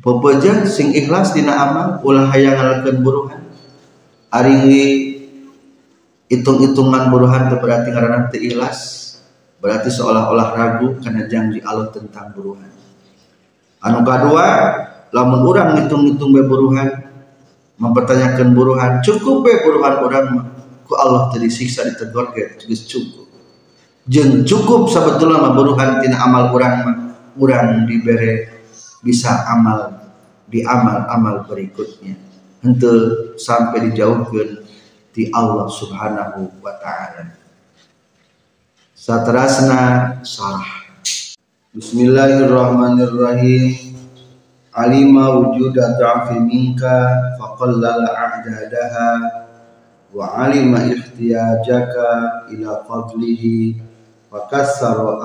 pepeja 0.02 0.66
sing 0.66 0.92
ikhlas 0.92 1.32
dina 1.32 1.56
amal 1.56 2.02
ulah 2.02 2.28
hayang 2.28 2.58
ngalkeun 2.58 2.98
buruhan. 3.00 3.42
Ari 4.32 4.58
hitung-hitungan 6.32 7.12
buruhan 7.12 7.52
itu 7.52 7.56
berarti 7.60 7.88
karena 7.92 8.28
teu 8.32 8.40
ikhlas 8.40 8.78
berarti 9.62 9.92
seolah-olah 9.92 10.48
ragu 10.56 10.98
karena 10.98 11.28
janji 11.30 11.62
Allah 11.62 11.92
tentang 11.94 12.34
buruhan. 12.34 12.72
Anu 13.78 14.02
kedua 14.02 14.46
lamun 15.14 15.40
urang 15.46 15.78
ngitung-ngitung 15.78 16.30
be 16.34 16.42
buruhan 16.42 17.11
mempertanyakan 17.82 18.54
buruhan 18.54 19.02
cukup 19.02 19.42
be 19.42 19.58
buruhan 19.66 20.06
orang? 20.06 20.54
Ku 20.86 20.94
Allah 20.94 21.34
tadi 21.34 21.50
siksa 21.50 21.82
ditegur 21.82 22.30
ge 22.30 22.54
cukup. 22.62 23.26
Jeng 24.06 24.46
cukup 24.46 24.86
sebetulnya 24.86 25.42
mah 25.42 25.58
buruhan 25.58 25.98
tina 25.98 26.22
amal 26.22 26.54
kurang 26.54 26.86
mah. 26.86 27.18
Kurang 27.34 27.90
diberi 27.90 28.46
bisa 29.02 29.42
amal 29.50 30.06
di 30.46 30.62
amal-amal 30.62 31.42
berikutnya. 31.50 32.14
Untuk 32.62 33.34
sampai 33.42 33.90
dijauhkan 33.90 34.62
di 35.10 35.26
Allah 35.34 35.66
subhanahu 35.66 36.62
wa 36.62 36.78
ta'ala. 36.78 37.34
Satrasna 38.94 40.22
salah. 40.22 40.86
Bismillahirrahmanirrahim 41.74 43.81
alima 44.72 45.36
wujuda 45.36 46.00
da'fi 46.00 46.40
minka 46.40 47.36
faqallala 47.36 48.08
a'dadaha 48.08 49.10
wa 50.12 50.32
alima 50.44 50.84
ihtiyajaka 50.88 52.48
ila 52.56 52.84
fadlihi 52.88 53.76
wa 54.32 54.48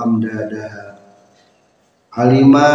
amdadaha. 0.04 1.00
Alima 2.18 2.70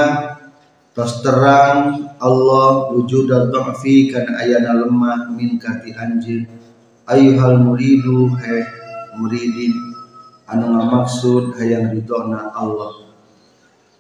tos 0.97 1.21
terang 1.21 2.13
Allah 2.17 2.89
wujud 2.93 3.29
dha'fi 3.29 4.09
kan 4.09 4.33
ayana 4.41 4.81
lemah 4.81 5.29
min 5.29 5.61
kati 5.61 5.93
anjir. 5.93 6.49
Ayuhal 7.05 7.61
muridu 7.61 8.33
he 8.41 8.65
muridin 9.19 9.77
anu 10.49 10.73
ngamaksud 10.73 11.53
hayang 11.59 11.93
ridona 11.93 12.49
Allah. 12.57 13.13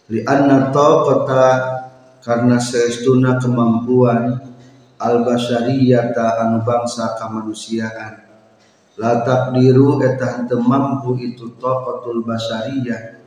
Li 0.08 0.24
anna 0.24 0.72
taqata 0.72 1.81
karena 2.22 2.56
seestuna 2.62 3.36
kemampuan 3.42 4.38
al 5.02 5.26
basyariyata 5.26 6.38
anu 6.46 6.62
bangsa 6.62 7.18
kemanusiaan. 7.18 8.22
La 8.96 9.26
takdiru 9.26 9.98
eta 9.98 10.46
teu 10.46 10.62
mampu 10.62 11.18
itu 11.18 11.58
taqatul 11.58 12.22
basariyah. 12.22 13.18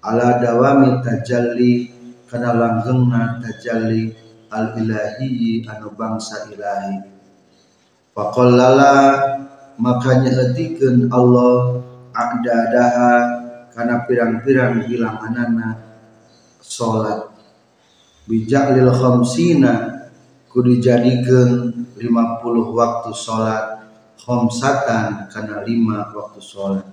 Ala 0.00 0.40
dawami 0.40 1.04
tajalli 1.04 1.92
kana 2.24 2.56
langgengna 2.56 3.36
tajalli 3.44 4.16
al 4.48 4.72
ilahi 4.80 5.60
anu 5.68 5.92
bangsa 5.92 6.48
ilahi. 6.48 7.04
Faqallala 8.16 8.96
makanya 9.76 10.48
etikeun 10.48 11.12
Allah 11.12 11.84
a'dadaha 12.16 13.12
kana 13.70 14.02
pirang-pirang 14.08 14.88
bilang 14.88 15.20
anana 15.22 15.78
salat 16.58 17.29
bijaklil 18.30 18.94
khamsina 18.94 20.06
kudu 20.46 20.78
jadikeun 20.78 21.74
50 21.98 22.78
waktu 22.78 23.10
salat 23.10 23.80
khomsatan 24.20 25.26
karena 25.32 25.64
lima 25.64 26.06
waktu 26.12 26.38
sholat. 26.38 26.86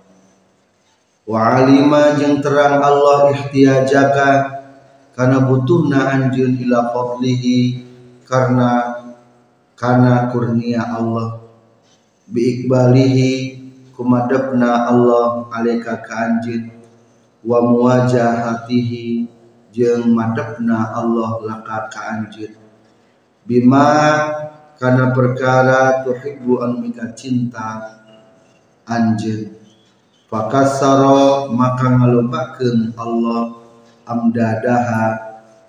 Wa 1.27 1.59
alima 1.59 2.15
jeng 2.15 2.39
terang 2.39 2.79
Allah 2.79 3.35
ihtiyajaka 3.35 4.29
karena 5.11 5.43
butuhna 5.43 6.07
anjun 6.07 6.55
ila 6.63 6.95
fadlihi 6.95 7.83
karena 8.23 9.03
karena 9.75 10.31
kurnia 10.31 10.81
Allah. 10.87 11.43
Bi 12.27 12.63
ikbalihi 12.63 13.31
kumadabna 13.91 14.87
Allah 14.87 15.51
alika 15.51 15.99
ka 15.99 16.15
anjin 16.31 16.71
wa 17.43 17.59
muwajahatihi 17.63 19.36
jeung 19.77 20.17
madabna 20.17 20.97
Allah 20.97 21.37
laka 21.45 21.85
ka 21.93 22.25
bima 23.45 23.89
karena 24.81 25.13
perkara 25.13 26.01
tuhibbu 26.01 26.65
anu 26.65 26.81
mika 26.81 27.13
cinta 27.13 28.01
anjeun 28.89 29.53
fakasaro 30.25 31.53
maka 31.53 31.93
ngalombakeun 31.93 32.97
Allah 32.97 33.53
amdadaha 34.09 35.05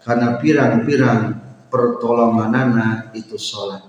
karena 0.00 0.40
pirang-pirang 0.40 1.36
pertolonganana 1.68 3.12
itu 3.12 3.36
salat. 3.36 3.84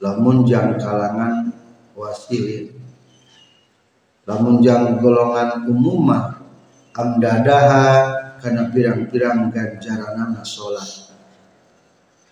Lamun 0.00 0.48
jang 0.48 0.80
kalangan 0.80 1.52
wasilin 1.92 2.80
lamun 4.30 4.62
jang 4.62 5.02
golongan 5.02 5.66
umumah 5.66 6.38
amdadaha 6.94 8.19
karena 8.40 8.72
pirang-pirang 8.72 9.52
ganjaranana 9.52 10.42
salat 10.42 11.12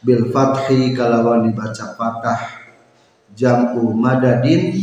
bil 0.01 0.31
fathi 0.33 0.95
kalawan 0.97 1.47
dibaca 1.47 1.95
patah 1.99 2.41
jam'u 3.35 3.93
madadin 3.93 4.75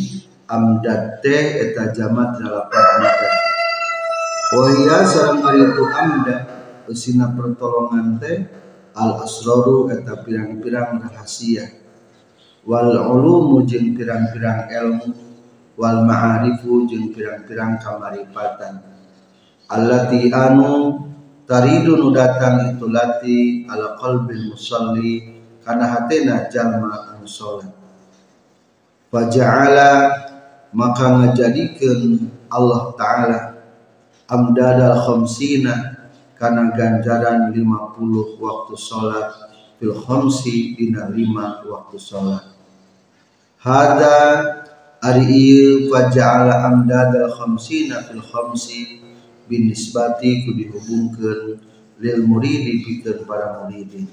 amdad 0.45 1.23
teh 1.25 1.65
eta 1.65 1.89
jamat 1.91 2.37
dalapan 2.37 2.85
madad. 3.01 3.33
Wahia 4.53 4.97
sareng 5.03 5.41
ari 5.41 5.61
itu 5.65 5.83
amdad 5.89 6.41
usina 6.85 7.33
pertolongan 7.33 8.21
teh 8.21 8.45
al 8.93 9.25
asroru 9.25 9.89
eta 9.89 10.21
pirang-pirang 10.21 11.01
rahasia. 11.01 11.65
Wal 12.65 12.93
ulumu 12.97 13.65
jeung 13.65 13.93
pirang-pirang 13.97 14.69
ilmu 14.69 15.09
wal 15.77 16.05
ma'arifu 16.05 16.85
jeung 16.89 17.13
pirang-pirang 17.13 17.81
kamaripatan. 17.81 18.83
Allati 19.65 20.29
anu 20.29 21.01
taridu 21.45 22.01
nu 22.01 22.09
datang 22.09 22.73
itu 22.73 22.89
lati 22.89 23.65
ala 23.69 23.93
qalbil 24.01 24.53
musalli 24.53 25.37
kana 25.61 25.85
hatena 25.85 26.49
jalma 26.49 27.13
anu 27.13 27.29
salat 27.29 27.69
faja'ala 29.13 29.89
maka 30.73 31.05
ngajadikeun 31.21 32.33
Allah 32.49 32.81
taala 32.97 33.39
amdadal 34.25 34.97
khamsina 35.05 36.01
kana 36.33 36.73
ganjaran 36.73 37.53
50 37.53 38.41
waktu 38.41 38.73
salat 38.73 39.29
fil 39.77 39.93
khamsi 39.93 40.73
dina 40.73 41.13
5 41.13 41.69
waktu 41.69 41.97
salat 42.01 42.45
hada 43.61 44.17
ari 44.97 45.29
ieu 45.29 45.93
faja'ala 45.93 46.73
amdadal 46.73 47.29
khamsina 47.37 48.01
fil 48.09 48.25
khamsi 48.25 49.04
binisbati 49.45 50.45
ku 50.45 50.53
dihubungkan 50.53 51.61
lil 52.01 52.19
muridi 52.25 52.83
pikeun 52.83 53.23
para 53.23 53.61
muridin 53.61 54.09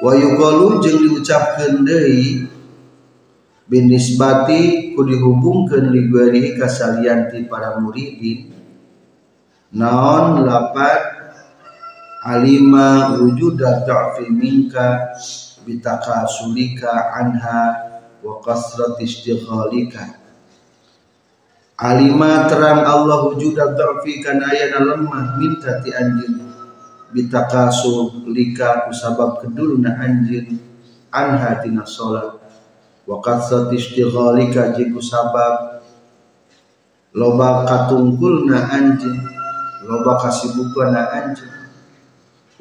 wa 0.00 0.12
yuqalu 0.16 0.80
jeung 0.80 0.98
diucapkeun 1.02 1.82
deui 1.84 2.46
binisbati 3.68 4.94
ku 4.94 5.02
dihubungkeun 5.04 5.90
li 5.90 6.54
kasalianti 6.56 7.50
para 7.50 7.76
muridin 7.82 8.54
naon 9.72 10.44
lapat? 10.46 11.22
Alima 12.22 13.18
wujuda 13.18 13.82
ta'fi 13.82 14.30
minka 14.30 15.10
bitakasulika 15.66 17.10
anha 17.18 17.62
wa 18.22 18.38
kasrati 18.38 19.02
istighalika 19.02 20.21
alima 21.80 22.46
terang 22.48 22.84
Allah 22.84 23.28
wujuda 23.32 23.72
dha'fi 23.74 24.20
kana 24.20 24.48
ayana 24.52 24.92
lemah 24.92 25.36
minta 25.40 25.80
ti 25.80 25.90
anjin 25.92 26.38
bitakasu 27.12 28.24
lika 28.32 28.88
kusabab 28.88 29.40
kedulna 29.44 29.96
anjin 30.00 30.56
anha 31.12 31.60
tina 31.60 31.84
salat 31.84 32.40
wa 33.04 33.16
qatsat 33.20 33.68
istighalika 33.74 34.72
jiku 34.72 35.02
sabab 35.02 35.84
loba 37.12 37.68
katungkulna 37.68 38.72
anjin 38.72 39.16
loba 39.84 40.16
kasibukana 40.22 41.10
anjin 41.12 41.50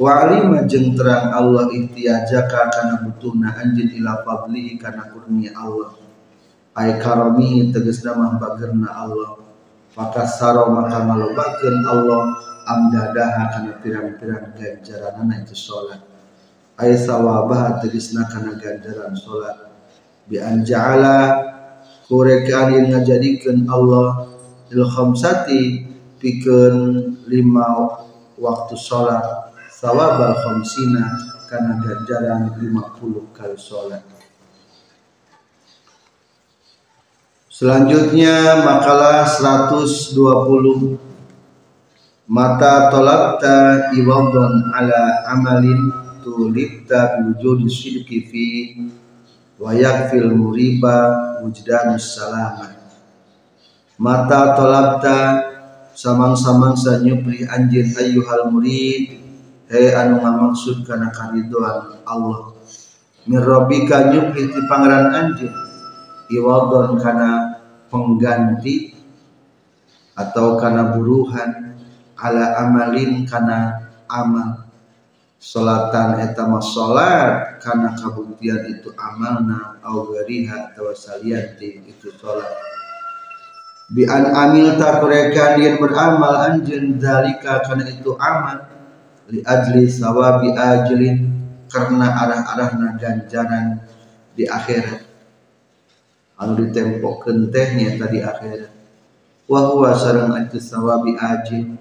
wa 0.01 0.25
alima 0.25 0.65
jeung 0.65 0.97
terang 0.97 1.29
Allah 1.29 1.69
ihtiyajaka 1.69 2.73
kana 2.73 3.05
butuhna 3.05 3.53
anjin 3.53 3.93
ila 4.01 4.25
fadlihi 4.25 4.81
kana 4.81 5.13
kurnia 5.13 5.53
Allah 5.53 6.00
ay 6.77 6.99
karami 7.01 7.71
tegesna 7.73 8.15
mah 8.15 8.39
bagerna 8.39 8.89
Allah. 8.89 9.41
Fakasaro 9.91 10.71
maka 10.71 11.03
malobakeun 11.03 11.83
Allah 11.83 12.51
amdadaha 12.63 13.43
kana 13.51 13.71
pirang-pirang 13.81 14.53
ganjaranana 14.55 15.41
itu 15.41 15.57
salat 15.57 15.99
ay 16.79 16.95
sawabah 16.95 17.81
tegesna 17.81 18.25
kana 18.29 18.55
ganjaran 18.55 19.13
salat 19.17 19.67
bi 20.29 20.37
an 20.39 20.61
ja'ala 20.63 21.43
kurekan 22.05 22.71
yang 22.71 22.87
ngajadikeun 22.93 23.65
Allah 23.67 24.31
il 24.71 24.85
khamsati 24.85 25.89
pikeun 26.21 26.77
lima 27.27 27.67
waktu 28.37 28.75
salat 28.77 29.51
sawabal 29.67 30.37
khamsina 30.37 31.03
kana 31.49 31.81
ganjaran 31.83 32.53
50 32.55 33.35
kali 33.35 33.57
salat 33.57 34.05
Selanjutnya 37.61 38.65
makalah 38.65 39.21
120 39.29 40.17
Mata 42.25 42.89
tolabta 42.89 43.93
iwadon 43.93 44.73
ala 44.73 45.29
amalin 45.29 45.93
tulibta 46.25 47.21
biwujudi 47.21 47.69
syirki 47.69 48.17
fi 48.25 48.45
wa 49.61 49.77
yakfil 49.77 50.33
muriba 50.33 51.13
wujdanus 51.45 52.17
salama. 52.17 52.65
Mata 54.01 54.57
tolabta 54.57 55.17
samang-samang 55.93 56.73
sanyupli 56.73 57.45
anjir 57.45 57.93
ayyuhal 57.93 58.49
murid. 58.49 59.21
Hei 59.69 59.93
anu 59.93 60.17
ngamaksud 60.17 60.81
kana 60.81 61.13
karidoan 61.13 61.93
Allah. 62.09 62.57
Mirrobika 63.29 64.09
nyupli 64.09 64.49
ti 64.49 64.65
pangeran 64.65 65.13
anjir. 65.13 65.53
Iwadon 66.31 66.95
kana 66.97 67.50
pengganti 67.91 68.95
atau 70.15 70.55
karena 70.55 70.95
buruhan 70.95 71.75
ala 72.15 72.55
amalin 72.63 73.27
karena 73.27 73.91
amal. 74.07 74.71
Salatan 75.41 76.21
eta 76.21 76.45
salat 76.61 77.57
karena 77.65 77.97
kabuktian 77.97 78.61
itu 78.69 78.93
amalna 78.93 79.81
au 79.81 80.05
gariha 80.13 80.69
atau 80.69 80.93
itu 80.93 82.07
salat. 82.21 82.51
Bi 83.89 84.05
an 84.05 84.29
amil 84.29 84.77
ta 84.77 85.01
kurekan 85.01 85.57
yang 85.57 85.81
beramal 85.81 86.45
anjeun 86.45 87.01
dalika 87.01 87.65
karena 87.65 87.89
itu 87.89 88.13
amal. 88.21 88.69
Li 89.33 89.41
ajli 89.41 89.89
sawabi 89.89 90.53
ajlin 90.53 91.33
karena 91.73 92.07
arah-arahna 92.21 93.01
ganjaran 93.01 93.81
di 94.37 94.45
akhirat 94.45 95.10
anu 96.41 96.57
ditempokkeun 96.57 97.53
teh 97.53 97.77
tadi 98.01 98.19
akhirat. 98.25 98.73
Wa 99.45 99.69
huwa 99.69 99.93
sareng 99.93 100.33
sawabi 100.57 101.13
ajin 101.13 101.77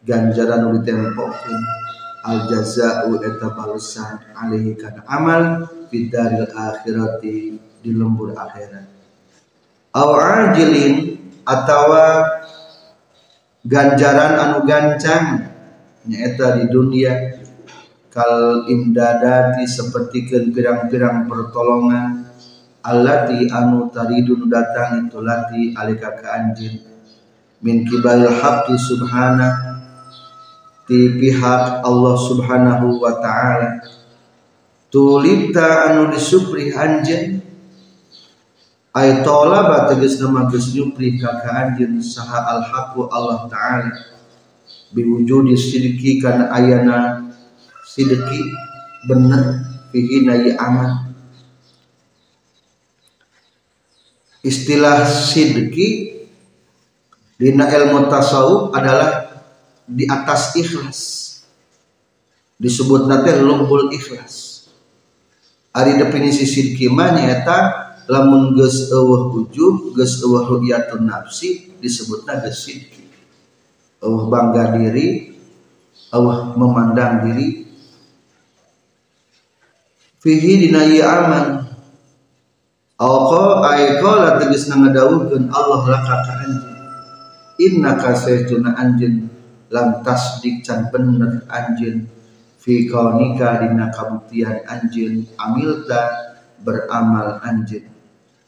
ganjaran 0.00 0.64
anu 0.64 0.80
ditempokkeun 0.80 1.62
al 2.24 2.48
jazaa'u 2.48 3.20
eta 3.20 3.52
balasan 3.52 4.24
alaihi 4.32 4.80
kana 4.80 5.04
amal 5.04 5.68
fidaril 5.92 6.48
akhirati 6.48 7.60
di 7.60 7.90
lembur 7.92 8.32
akhirat. 8.32 8.88
Aw 9.92 10.10
ajilin 10.16 11.20
atawa 11.44 12.24
ganjaran 13.68 14.32
anu 14.40 14.58
gancang 14.64 15.52
nyaeta 16.08 16.56
di 16.56 16.64
dunia. 16.72 17.14
Kal 18.14 18.70
imdadati 18.70 19.66
seperti 19.66 20.30
pirang-pirang 20.30 21.26
pertolongan 21.26 22.23
allati 22.84 23.48
anu 23.48 23.88
taridun 23.88 24.44
datang 24.52 25.08
itu 25.08 25.24
lati 25.24 25.72
alika 25.72 26.12
ka 26.20 26.36
anjin 26.36 26.84
min 27.64 27.88
kibalil 27.88 28.28
haqqi 28.28 28.76
subhana 28.76 29.80
ti 30.84 31.16
pihak 31.16 31.80
Allah 31.80 32.14
subhanahu 32.20 33.00
wa 33.00 33.16
ta'ala. 33.24 33.80
Tulita 34.92 35.90
anu 35.90 36.12
disupri 36.12 36.76
anjin 36.76 37.40
ay 38.94 39.24
tolaba 39.24 39.88
tegas 39.88 40.20
nama 40.20 40.46
geus 40.52 40.76
nyupri 40.76 41.16
ka 41.16 41.40
anjin 41.40 41.98
saha 42.04 42.52
al 42.52 42.62
haqqu 42.68 43.08
Allah 43.08 43.48
ta'ala. 43.48 43.90
Biwujudi 44.92 45.56
sidiki 45.56 46.20
kana 46.20 46.52
ayana 46.52 47.32
sidiki 47.82 48.44
bener 49.08 49.66
fihi 49.88 50.22
nayi 50.22 50.52
aman 50.54 51.13
istilah 54.44 55.08
sidki 55.08 56.20
dina 57.40 57.64
ilmu 57.66 58.12
tasawuf 58.12 58.76
adalah 58.76 59.40
di 59.88 60.04
atas 60.04 60.52
ikhlas. 60.54 61.00
Disebut 62.60 63.10
nanti 63.10 63.34
lumbul 63.40 63.90
ikhlas. 63.90 64.68
Ari 65.74 65.98
definisi 65.98 66.46
sidki 66.46 66.86
mah 66.86 67.18
nyaeta 67.18 67.58
lamun 68.06 68.54
geus 68.54 68.92
eueuh 68.92 69.32
ujub 69.32 69.96
geus 69.96 70.22
eueuh 70.22 70.44
ru'yatun 70.46 71.08
nafsi 71.08 71.74
disebutna 71.82 72.38
geus 72.46 72.62
sidki 72.68 73.02
eueuh 73.98 74.30
bangga 74.30 74.76
diri 74.78 75.34
eueuh 76.14 76.54
memandang 76.54 77.26
diri. 77.26 77.66
Fihi 80.22 80.52
dina 80.68 80.80
aman 81.04 81.63
Alqa 83.04 83.60
ay 83.68 84.00
qala 84.00 84.40
tegasna 84.40 84.80
ngadawuhkeun 84.80 85.52
Allah 85.52 85.80
laka 85.92 86.16
ka 86.24 86.32
anjeun 86.48 86.72
innaka 87.60 88.16
saytuna 88.16 88.72
anjeun 88.80 89.28
lam 89.68 90.00
tasdik 90.00 90.64
can 90.64 90.88
bener 90.88 91.44
anjeun 91.52 92.08
fi 92.56 92.88
kaunika 92.88 93.60
dina 93.60 93.92
kabuktian 93.92 94.64
anjeun 94.64 95.28
amilta 95.36 96.00
beramal 96.64 97.44
anjeun 97.44 97.92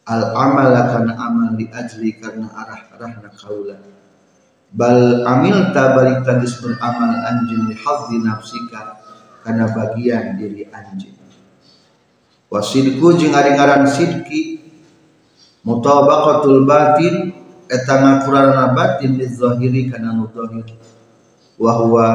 al 0.09 0.23
amal 0.33 0.73
kana 0.73 1.13
amal 1.21 1.53
di 1.53 1.69
ajli 1.69 2.17
karena 2.17 2.49
arah-arahna 2.49 3.29
kaula 3.37 3.77
bal 4.73 5.21
amilta 5.37 5.93
balik 5.93 6.25
tagis 6.25 6.57
beramal 6.65 7.13
anjeun 7.29 7.69
li 7.69 7.77
hadzi 7.77 8.17
nafsika 8.25 9.05
kana 9.45 9.69
bagian 9.77 10.41
diri 10.41 10.65
anjeun 10.73 11.16
wasidku 12.57 13.21
jeung 13.21 13.37
ari 13.37 13.53
ngaran 13.53 13.85
sidki 13.85 14.65
mutabaqatul 15.61 16.65
batin 16.65 17.37
eta 17.69 18.01
ngakurana 18.01 18.73
batin 18.73 19.21
li 19.21 19.29
zahiri 19.29 19.93
kana 19.93 20.17
nu 20.17 20.25
zahir 20.33 20.65
wa 21.61 21.73
huwa 21.77 22.07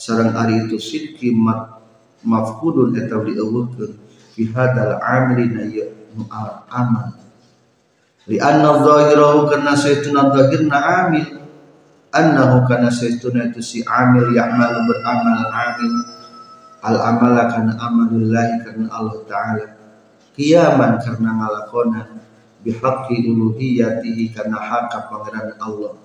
sarang 0.00 0.32
ari 0.32 0.64
itu 0.64 0.80
sidki 0.80 1.36
mafkudun 2.24 2.96
eta 2.96 3.20
dieuweuhkeun 3.20 3.92
fi 4.32 4.42
hadal 4.48 4.96
amri 5.04 5.52
na 5.52 5.68
nu 6.16 6.24
amal 6.72 7.12
li 8.24 8.40
anna 8.40 8.80
dhahirahu 8.80 9.52
kana 9.52 9.76
saytuna 9.76 10.32
dhahirna 10.32 10.78
amil. 11.04 11.28
Annahu 12.12 12.68
kana 12.68 12.92
saytuna 12.92 13.48
itu 13.48 13.64
si 13.64 13.80
amil 13.88 14.36
ya'malu 14.36 14.84
beramal 14.84 15.48
amil. 15.48 15.92
Al 16.84 17.00
amala 17.00 17.48
kana 17.48 17.72
amalullahi 17.80 18.60
karena 18.60 18.92
Allah 18.92 19.16
taala 19.24 19.81
kiaman 20.36 21.00
karena 21.00 21.30
ngalakonan. 21.36 22.08
Bihaqqi 22.62 23.26
uluhiyatihi 23.26 24.30
karena 24.30 24.54
hak 24.62 24.94
pangeran 25.10 25.58
Allah. 25.58 25.98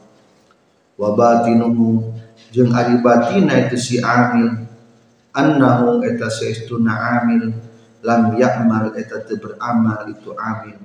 Wa 0.98 1.14
batinuhu 1.14 2.10
jeung 2.50 2.74
ari 2.74 2.98
batina 2.98 3.70
itu 3.70 3.78
si 3.78 3.96
amil. 4.02 4.66
Annahu 5.38 6.02
eta 6.02 6.34
saestuna 6.34 7.22
amil 7.22 7.54
lam 8.02 8.34
ya'mal 8.34 8.98
eta 8.98 9.22
teu 9.22 9.38
beramal 9.38 10.10
itu 10.10 10.34
amil. 10.34 10.82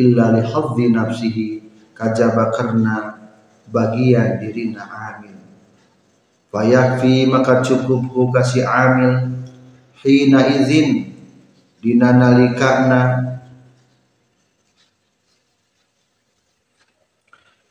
Illa 0.00 0.32
li 0.32 0.40
hadzi 0.40 0.84
nafsihi 0.88 1.48
kajaba 1.92 2.48
karena 2.56 3.20
bagian 3.68 4.40
dirina 4.40 4.88
amil. 4.88 5.36
Fayakfi 6.48 7.28
maka 7.28 7.60
cukup 7.60 8.08
ku 8.08 8.32
kasih 8.32 8.64
amil 8.64 9.44
hina 10.00 10.48
izin 10.48 11.09
dina 11.80 12.12
nalikana 12.12 13.02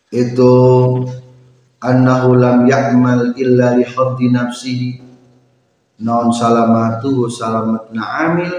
itu 0.09 0.53
annahu 1.77 2.33
lam 2.33 2.65
ya'mal 2.65 3.37
illa 3.37 3.77
li 3.77 3.85
haddi 3.85 4.27
nafsihi. 4.33 4.91
Non 5.99 6.31
salamatu 6.33 7.29
salamatna 7.29 8.01
amil 8.25 8.53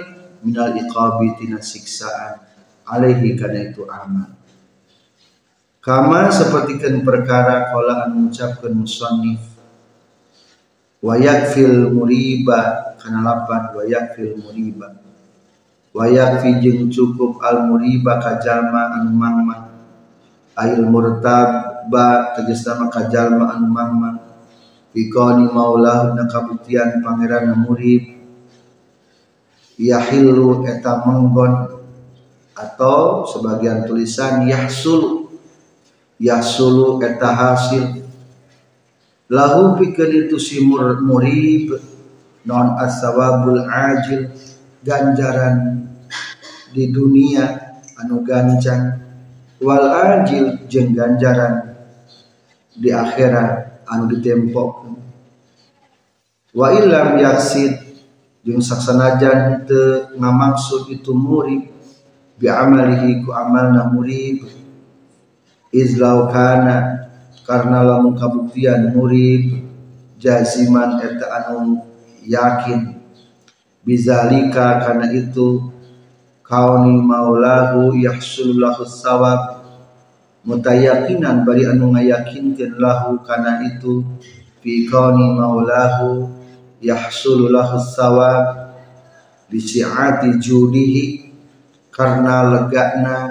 minal 0.46 0.76
iqabi 0.78 1.34
tina 1.34 1.58
siksaan. 1.58 2.46
Alaihi 2.86 3.34
kana 3.34 3.70
itu 3.70 3.82
amal. 3.90 4.30
Kama 5.80 6.28
sepertikan 6.28 7.00
perkara 7.00 7.72
kala 7.72 8.12
ngucapkeun 8.12 8.84
musannif. 8.84 9.40
Wa 11.00 11.16
yakfil 11.16 11.88
muriba 11.88 12.92
kana 13.00 13.24
lapan 13.24 13.72
wa 13.72 13.82
yakfil 13.88 14.36
muriba 14.36 15.09
wa 15.90 16.05
yakfi 16.07 16.62
jeung 16.62 16.87
cukup 16.87 17.42
al 17.42 17.66
muriba 17.66 18.22
ka 18.22 18.38
jalma 18.38 18.94
anu 18.94 19.11
mangmang 19.11 19.70
ail 20.61 20.85
murtab 20.85 21.88
ba 21.88 22.37
tegesna 22.37 22.76
maka 22.85 23.09
jalma 23.09 23.57
anu 23.57 23.68
mangma. 23.70 24.11
Bikoni 24.90 25.46
maulah 25.46 26.18
na 26.18 26.26
kabuktian 26.26 26.98
pangeran 26.98 27.55
murid 27.62 28.18
yahillu 29.79 30.66
eta 30.66 31.07
menggon 31.07 31.79
atau 32.59 33.22
sebagian 33.22 33.87
tulisan 33.87 34.50
yahsul 34.50 35.31
yahsulu 36.18 36.98
eta 37.00 37.31
hasil. 37.31 38.03
Lahu 39.31 39.79
pikeun 39.79 40.26
itu 40.26 40.37
si 40.42 40.59
murib. 40.61 41.79
Non 42.40 42.74
asawabul 42.81 43.68
ajil 43.68 44.33
ganjaran 44.84 45.86
di 46.72 46.88
dunia 46.88 47.76
anu 48.00 48.24
gancang. 48.24 49.00
Wal 49.60 49.92
ajil 49.92 50.64
jeung 50.72 50.96
ganjaran 50.96 51.70
di 52.80 52.88
akhirat 52.88 53.84
anu 53.84 54.08
ditempok 54.08 54.88
wa 56.54 56.66
illam 56.74 57.18
yaksid 57.18 57.76
jeung 58.46 58.62
saksanajan 58.62 59.66
teu 59.66 60.16
ngamaksud 60.16 60.90
itu 60.90 61.12
murid 61.12 61.68
bi 62.40 62.46
amalihi 62.48 63.20
ku 63.20 63.36
amalna 63.36 63.90
murid 63.92 64.48
izlau 65.70 66.30
kana 66.32 67.10
karena 67.44 67.84
lamun 67.84 68.16
kabuktian 68.16 68.96
murid 68.96 69.60
jaziman 70.16 71.02
eta 71.04 71.26
anu 71.42 71.84
yakin 72.24 72.99
bizalika 73.84 74.80
karena 74.84 75.08
itu 75.12 75.70
kauni 76.44 76.98
maulahu 77.00 77.94
yahsul 77.96 78.58
sawab. 78.86 79.62
Mutayakinan 80.40 81.44
bari 81.44 81.68
anu 81.68 81.92
ngayakinkeun 81.92 82.80
lahu 82.80 83.20
kana 83.20 83.60
itu 83.68 84.00
fi 84.64 84.88
kauni 84.88 85.36
maulahu 85.36 86.32
yahsulu 86.80 87.52
lahu 87.52 87.76
sawab. 87.76 88.72
Bi 89.50 89.60
si'ati 89.60 90.38
judihi 90.40 91.28
karena 91.92 92.46
legakna 92.48 93.28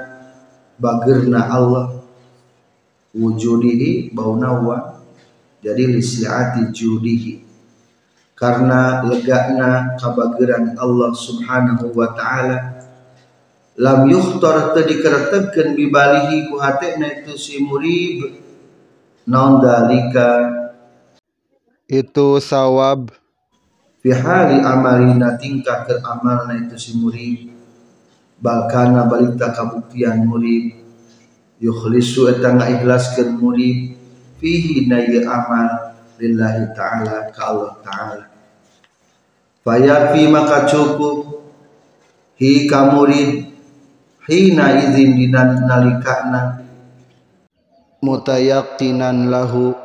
bagirna 0.77 1.49
Allah. 1.49 1.97
Wujudihi 3.09 4.13
bauna 4.13 4.53
wa 4.53 4.77
jadi 5.65 5.89
li 5.89 5.97
si'ati 5.97 6.69
judihi 6.69 7.48
karena 8.39 9.03
legakna 9.03 9.99
kabagiran 9.99 10.79
Allah 10.79 11.11
subhanahu 11.11 11.91
wa 11.91 12.15
ta'ala. 12.15 12.57
Lam 13.75 14.07
yukhtar 14.07 14.71
teu 14.71 14.87
dikeretegkeun 14.87 15.75
bibalihi 15.75 16.47
ku 16.47 16.55
hatena 16.55 17.19
itu 17.19 17.35
si 17.35 17.59
murib. 17.59 18.31
Naon 19.27 19.59
dalika? 19.59 20.47
Itu 21.83 22.39
sawab. 22.39 23.11
Fi 23.99 24.15
hali 24.15 24.63
amalina 24.63 25.35
tingkah 25.35 25.83
ke 25.83 25.99
amalna 25.99 26.63
itu 26.63 26.79
si 26.79 26.95
murib. 26.95 27.51
Balkana 28.39 29.03
balita 29.03 29.51
kabuktian 29.51 30.23
murib. 30.23 30.79
Yukhlisu 31.59 32.31
eta 32.39 32.55
ngaikhlaskeun 32.55 33.35
murib. 33.35 33.99
Fihi 34.39 34.87
na 34.87 35.03
amal 35.27 35.67
lillahi 36.15 36.71
ta'ala 36.71 37.27
ka 37.35 37.43
Allah 37.51 37.75
ta'ala 37.83 38.38
fayafi 39.69 40.25
maka 40.33 40.65
cukup. 40.65 41.45
Hi 42.41 42.65
kamurid. 42.65 43.53
Hina 44.25 44.81
izin 44.81 45.13
dinan 45.13 45.69
nalikana. 45.69 46.65
Mutayaqinan 48.01 49.29
lahu. 49.29 49.77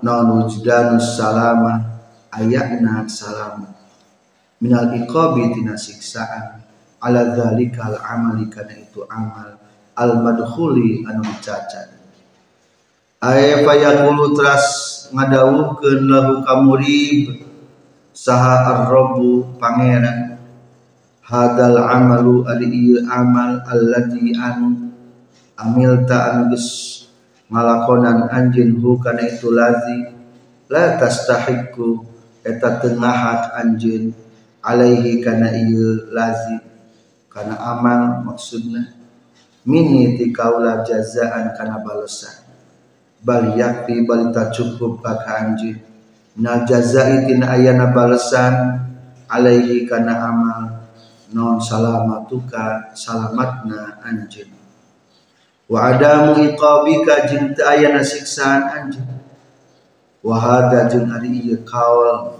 Non 0.00 0.48
wujdanus 0.48 1.20
salama. 1.20 2.00
Ayatna 2.32 3.04
salama. 3.04 3.68
Minal 4.64 4.96
iqabi 4.96 5.52
tina 5.52 5.76
siksaan. 5.76 6.64
Ala 7.04 7.36
dzalikal 7.36 8.00
amali 8.00 8.48
kana 8.48 8.72
itu 8.80 9.04
amal. 9.12 9.60
Al 9.92 10.24
madkhuli 10.24 11.04
anu 11.04 11.20
dicacat 11.26 11.98
ay 13.18 13.66
fayaqulu 13.66 14.30
tras 14.38 14.66
ngadawuhkeun 15.10 16.06
lahu 16.06 16.46
kamurib 16.46 17.47
saha 18.18 18.54
ar-rabbu 18.74 19.46
pangeran. 19.62 20.42
Hadal 21.22 21.78
amalu 21.78 22.42
ari 22.50 22.66
ieu 22.66 23.06
amal 23.06 23.62
allati 23.62 24.34
anu 24.34 24.90
amilta 25.54 26.32
anu 26.32 26.50
geus 26.50 26.68
ngalakonan 27.52 28.26
anjeun 28.32 28.80
hu 28.82 28.98
kana 28.98 29.22
itu 29.22 29.54
lazi. 29.54 30.10
La 30.66 30.98
tastahiqu 30.98 32.02
eta 32.42 32.82
teu 32.82 32.98
ngahat 32.98 33.54
anjeun 33.54 34.10
alaihi 34.66 35.22
kana 35.22 35.54
ieu 35.54 36.10
lazi. 36.10 36.58
Karena 37.30 37.54
amal 37.60 38.24
maksudnya 38.26 38.98
mini 39.62 40.18
ti 40.18 40.34
kaula 40.34 40.82
jazaan 40.82 41.54
kana 41.54 41.84
balesan. 41.84 42.34
Bal 43.22 43.54
yakfi 43.54 44.02
bal 44.08 44.32
cukup 44.32 45.04
ka 45.04 45.22
anjeun 45.28 45.87
na 46.38 46.62
jazai 46.62 47.26
tina 47.26 47.58
ayana 47.58 47.90
balesan 47.90 48.86
alaihi 49.26 49.90
kana 49.90 50.14
amal 50.30 50.86
non 51.34 51.58
salamatuka 51.58 52.94
salamatna 52.94 53.98
anjeun 54.06 54.54
wa 55.66 55.90
adamu 55.90 56.38
iqabika 56.46 57.26
teu 57.26 57.58
ayana 57.58 58.06
siksaan 58.06 58.70
anjeun 58.70 59.18
wa 60.22 60.38
hada 60.38 60.86
jeung 60.86 61.10
ari 61.10 61.42
ieu 61.42 61.58
kaul 61.66 62.38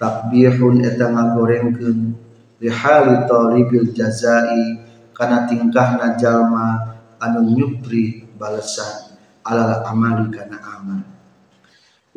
takbihun 0.00 0.80
eta 0.80 1.12
ngagorengkeun 1.12 2.16
li 2.58 2.68
hali 2.72 3.28
talibil 3.28 3.92
jazai 3.92 4.80
kana 5.12 5.44
tingkahna 5.44 6.16
jalma 6.16 6.96
anu 7.20 7.52
nyupri 7.52 8.24
balasan 8.40 9.12
alal 9.44 9.84
amali 9.84 10.32
kana 10.32 10.56
amal 10.56 11.17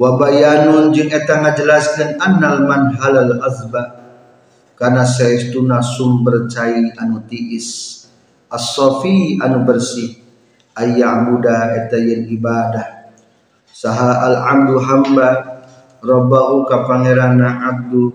wa 0.01 0.17
bayanun 0.17 0.89
jeung 0.89 1.13
eta 1.13 1.45
ngajelaskeun 1.45 2.17
annal 2.17 2.65
man 2.65 2.97
halal 2.97 3.37
azba. 3.45 4.01
Kana 4.73 5.05
saestuna 5.05 5.77
sumber 5.85 6.49
cai 6.49 6.89
anu 6.97 7.21
tiis. 7.29 8.01
As-safi 8.49 9.37
anu 9.37 9.61
bersih. 9.61 10.17
Ayyamuda 10.73 11.77
eta 11.77 12.01
yen 12.01 12.25
ibadah. 12.33 13.13
Saha 13.69 14.25
al 14.25 14.35
amdu 14.41 14.81
hamba. 14.81 15.61
Rabbahu 16.01 16.65
ka 16.65 16.89
pangeranna 16.89 17.69
abdu. 17.69 18.09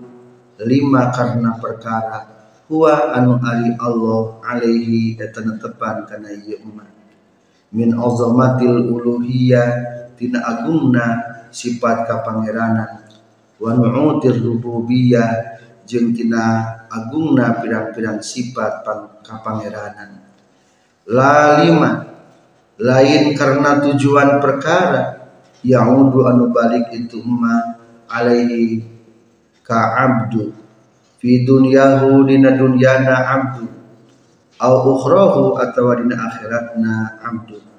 Lima 0.59 1.07
karena 1.15 1.55
perkara. 1.55 2.27
Huwa 2.67 3.15
anu 3.15 3.39
ari 3.39 3.71
Allah 3.79 4.43
alaihi 4.43 5.15
eta 5.15 5.39
netepan 5.39 6.03
kana 6.03 6.35
ieu 6.35 6.59
umat 6.67 6.91
min 7.71 7.95
azamatil 7.95 8.91
uluhiyah 8.91 9.67
tina 10.15 10.39
agungna 10.43 11.36
sifat 11.57 12.05
kapangeranan. 12.05 13.09
Wa 13.57 13.73
nu'utir 13.73 14.37
rububiyah 14.37 15.57
jeung 15.89 16.13
tina 16.13 16.77
agungna 16.85 17.57
pirang-pirang 17.57 18.21
sifat 18.21 18.85
kapangeranan. 19.25 20.21
La 21.09 21.65
lima 21.65 22.05
lain 22.77 23.33
karena 23.33 23.81
tujuan 23.81 24.37
perkara 24.37 25.33
yaudu 25.65 26.29
anu 26.29 26.53
balik 26.53 26.93
itu 26.93 27.17
emak 27.17 27.81
alaihi 28.05 28.85
ka 29.65 29.97
abdu. 29.97 30.53
Fi 31.17 31.41
dunyahu 31.41 32.29
dina 32.29 32.53
dunyana 32.53 33.15
abdu. 33.25 33.65
Au 34.61 34.73
ukhrahu 34.93 35.57
atawa 35.57 35.97
dina 35.97 36.17
akhiratna 36.29 37.21
abdu 37.25 37.76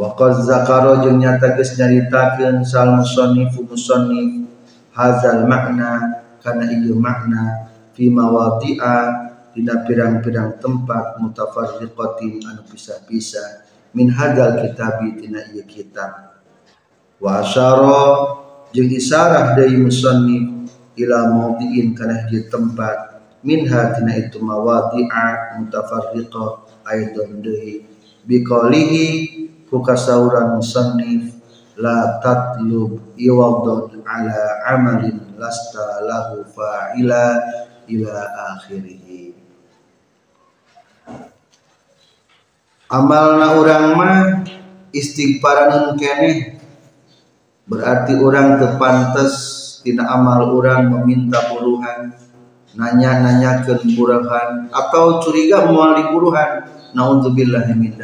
wa 0.00 0.16
qad 0.16 0.40
zakara 0.48 1.04
jeung 1.04 1.20
nyata 1.20 1.52
geus 1.60 1.76
nyaritakeun 1.76 2.64
sal 2.64 2.96
musannif 2.96 3.52
musannif 3.60 4.48
hazal 4.96 5.44
makna 5.44 6.24
kana 6.40 6.72
ieu 6.72 6.96
makna 6.96 7.68
fi 7.92 8.08
mawadi'a 8.08 9.28
dina 9.52 9.84
pirang-pirang 9.84 10.56
tempat 10.56 11.20
mutafarriqatin 11.20 12.40
anu 12.48 12.64
pisah-pisah 12.64 13.68
min 13.92 14.08
hadal 14.08 14.64
kitabi 14.64 15.20
tina 15.20 15.44
ieu 15.52 15.68
kitab. 15.68 16.40
Wa 17.20 17.44
asyara 17.44 18.40
jeung 18.72 18.88
isarah 18.88 19.52
deui 19.52 19.76
musannif 19.84 20.72
ila 20.96 21.28
mawdi'in 21.28 21.92
kana 21.92 22.24
di 22.24 22.48
tempat 22.48 23.20
minha 23.44 23.92
tina 23.92 24.16
itu 24.16 24.40
mawadi'a 24.40 25.60
mutafarriqah 25.60 26.80
aidan 26.88 27.44
deui. 27.44 27.84
Biqalihi 28.24 29.08
ku 29.70 29.78
kasauran 29.80 30.58
musannif 30.58 31.38
la 31.78 32.18
tatlub 32.18 33.14
iwadun 33.14 34.02
ala 34.02 34.66
amalin 34.66 35.38
lasta 35.38 36.02
lahu 36.02 36.42
fa'ila 36.42 37.38
ila 37.86 38.16
akhirih 38.58 39.32
amalna 42.90 43.54
urang 43.54 43.86
mah 43.94 44.42
istighfaran 44.90 45.94
kene 45.94 46.58
berarti 47.70 48.18
orang 48.18 48.58
tepantes 48.58 49.34
tidak 49.86 50.10
amal 50.10 50.50
orang 50.58 50.90
meminta 50.90 51.38
buruhan 51.48 52.12
nanya-nanya 52.74 53.66
ke 53.66 53.82
atau 54.70 55.18
curiga 55.18 55.66
mau 55.66 55.90
di 55.94 56.04
buruhan. 56.06 56.70
Naudzubillah 56.94 57.70
min 57.74 57.94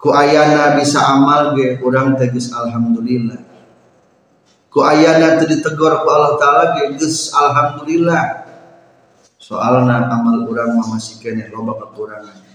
ku 0.00 0.08
ayana 0.16 0.80
bisa 0.80 1.04
amal 1.04 1.52
ge 1.52 1.76
orang 1.84 2.16
tegas 2.16 2.48
alhamdulillah. 2.56 3.36
Ku 4.72 4.80
ayana 4.80 5.36
teu 5.36 5.44
ditegur 5.44 6.00
ku 6.00 6.08
Allah 6.08 6.40
taala 6.40 6.64
ge 6.80 6.96
geus 6.96 7.28
alhamdulillah. 7.36 8.48
Soalna 9.36 10.08
amal 10.08 10.48
mah 10.48 10.86
masih 10.96 11.20
kene 11.20 11.52
loba 11.52 11.76
kekurangan. 11.84 12.48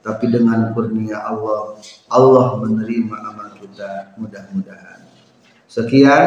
Tapi 0.00 0.32
dengan 0.32 0.72
kurnia 0.76 1.24
Allah 1.24 1.76
Allah 2.08 2.56
menerima 2.60 3.16
amal 3.32 3.48
kita 3.56 4.16
mudah-mudahan. 4.20 5.00
Sekian. 5.68 6.26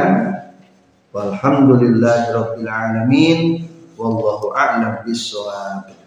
Walhamdulillahirabbil 1.14 2.66
alamin. 2.66 3.70
Wallahu 3.94 4.50
a'lam 4.58 5.06
bissawab. 5.06 6.03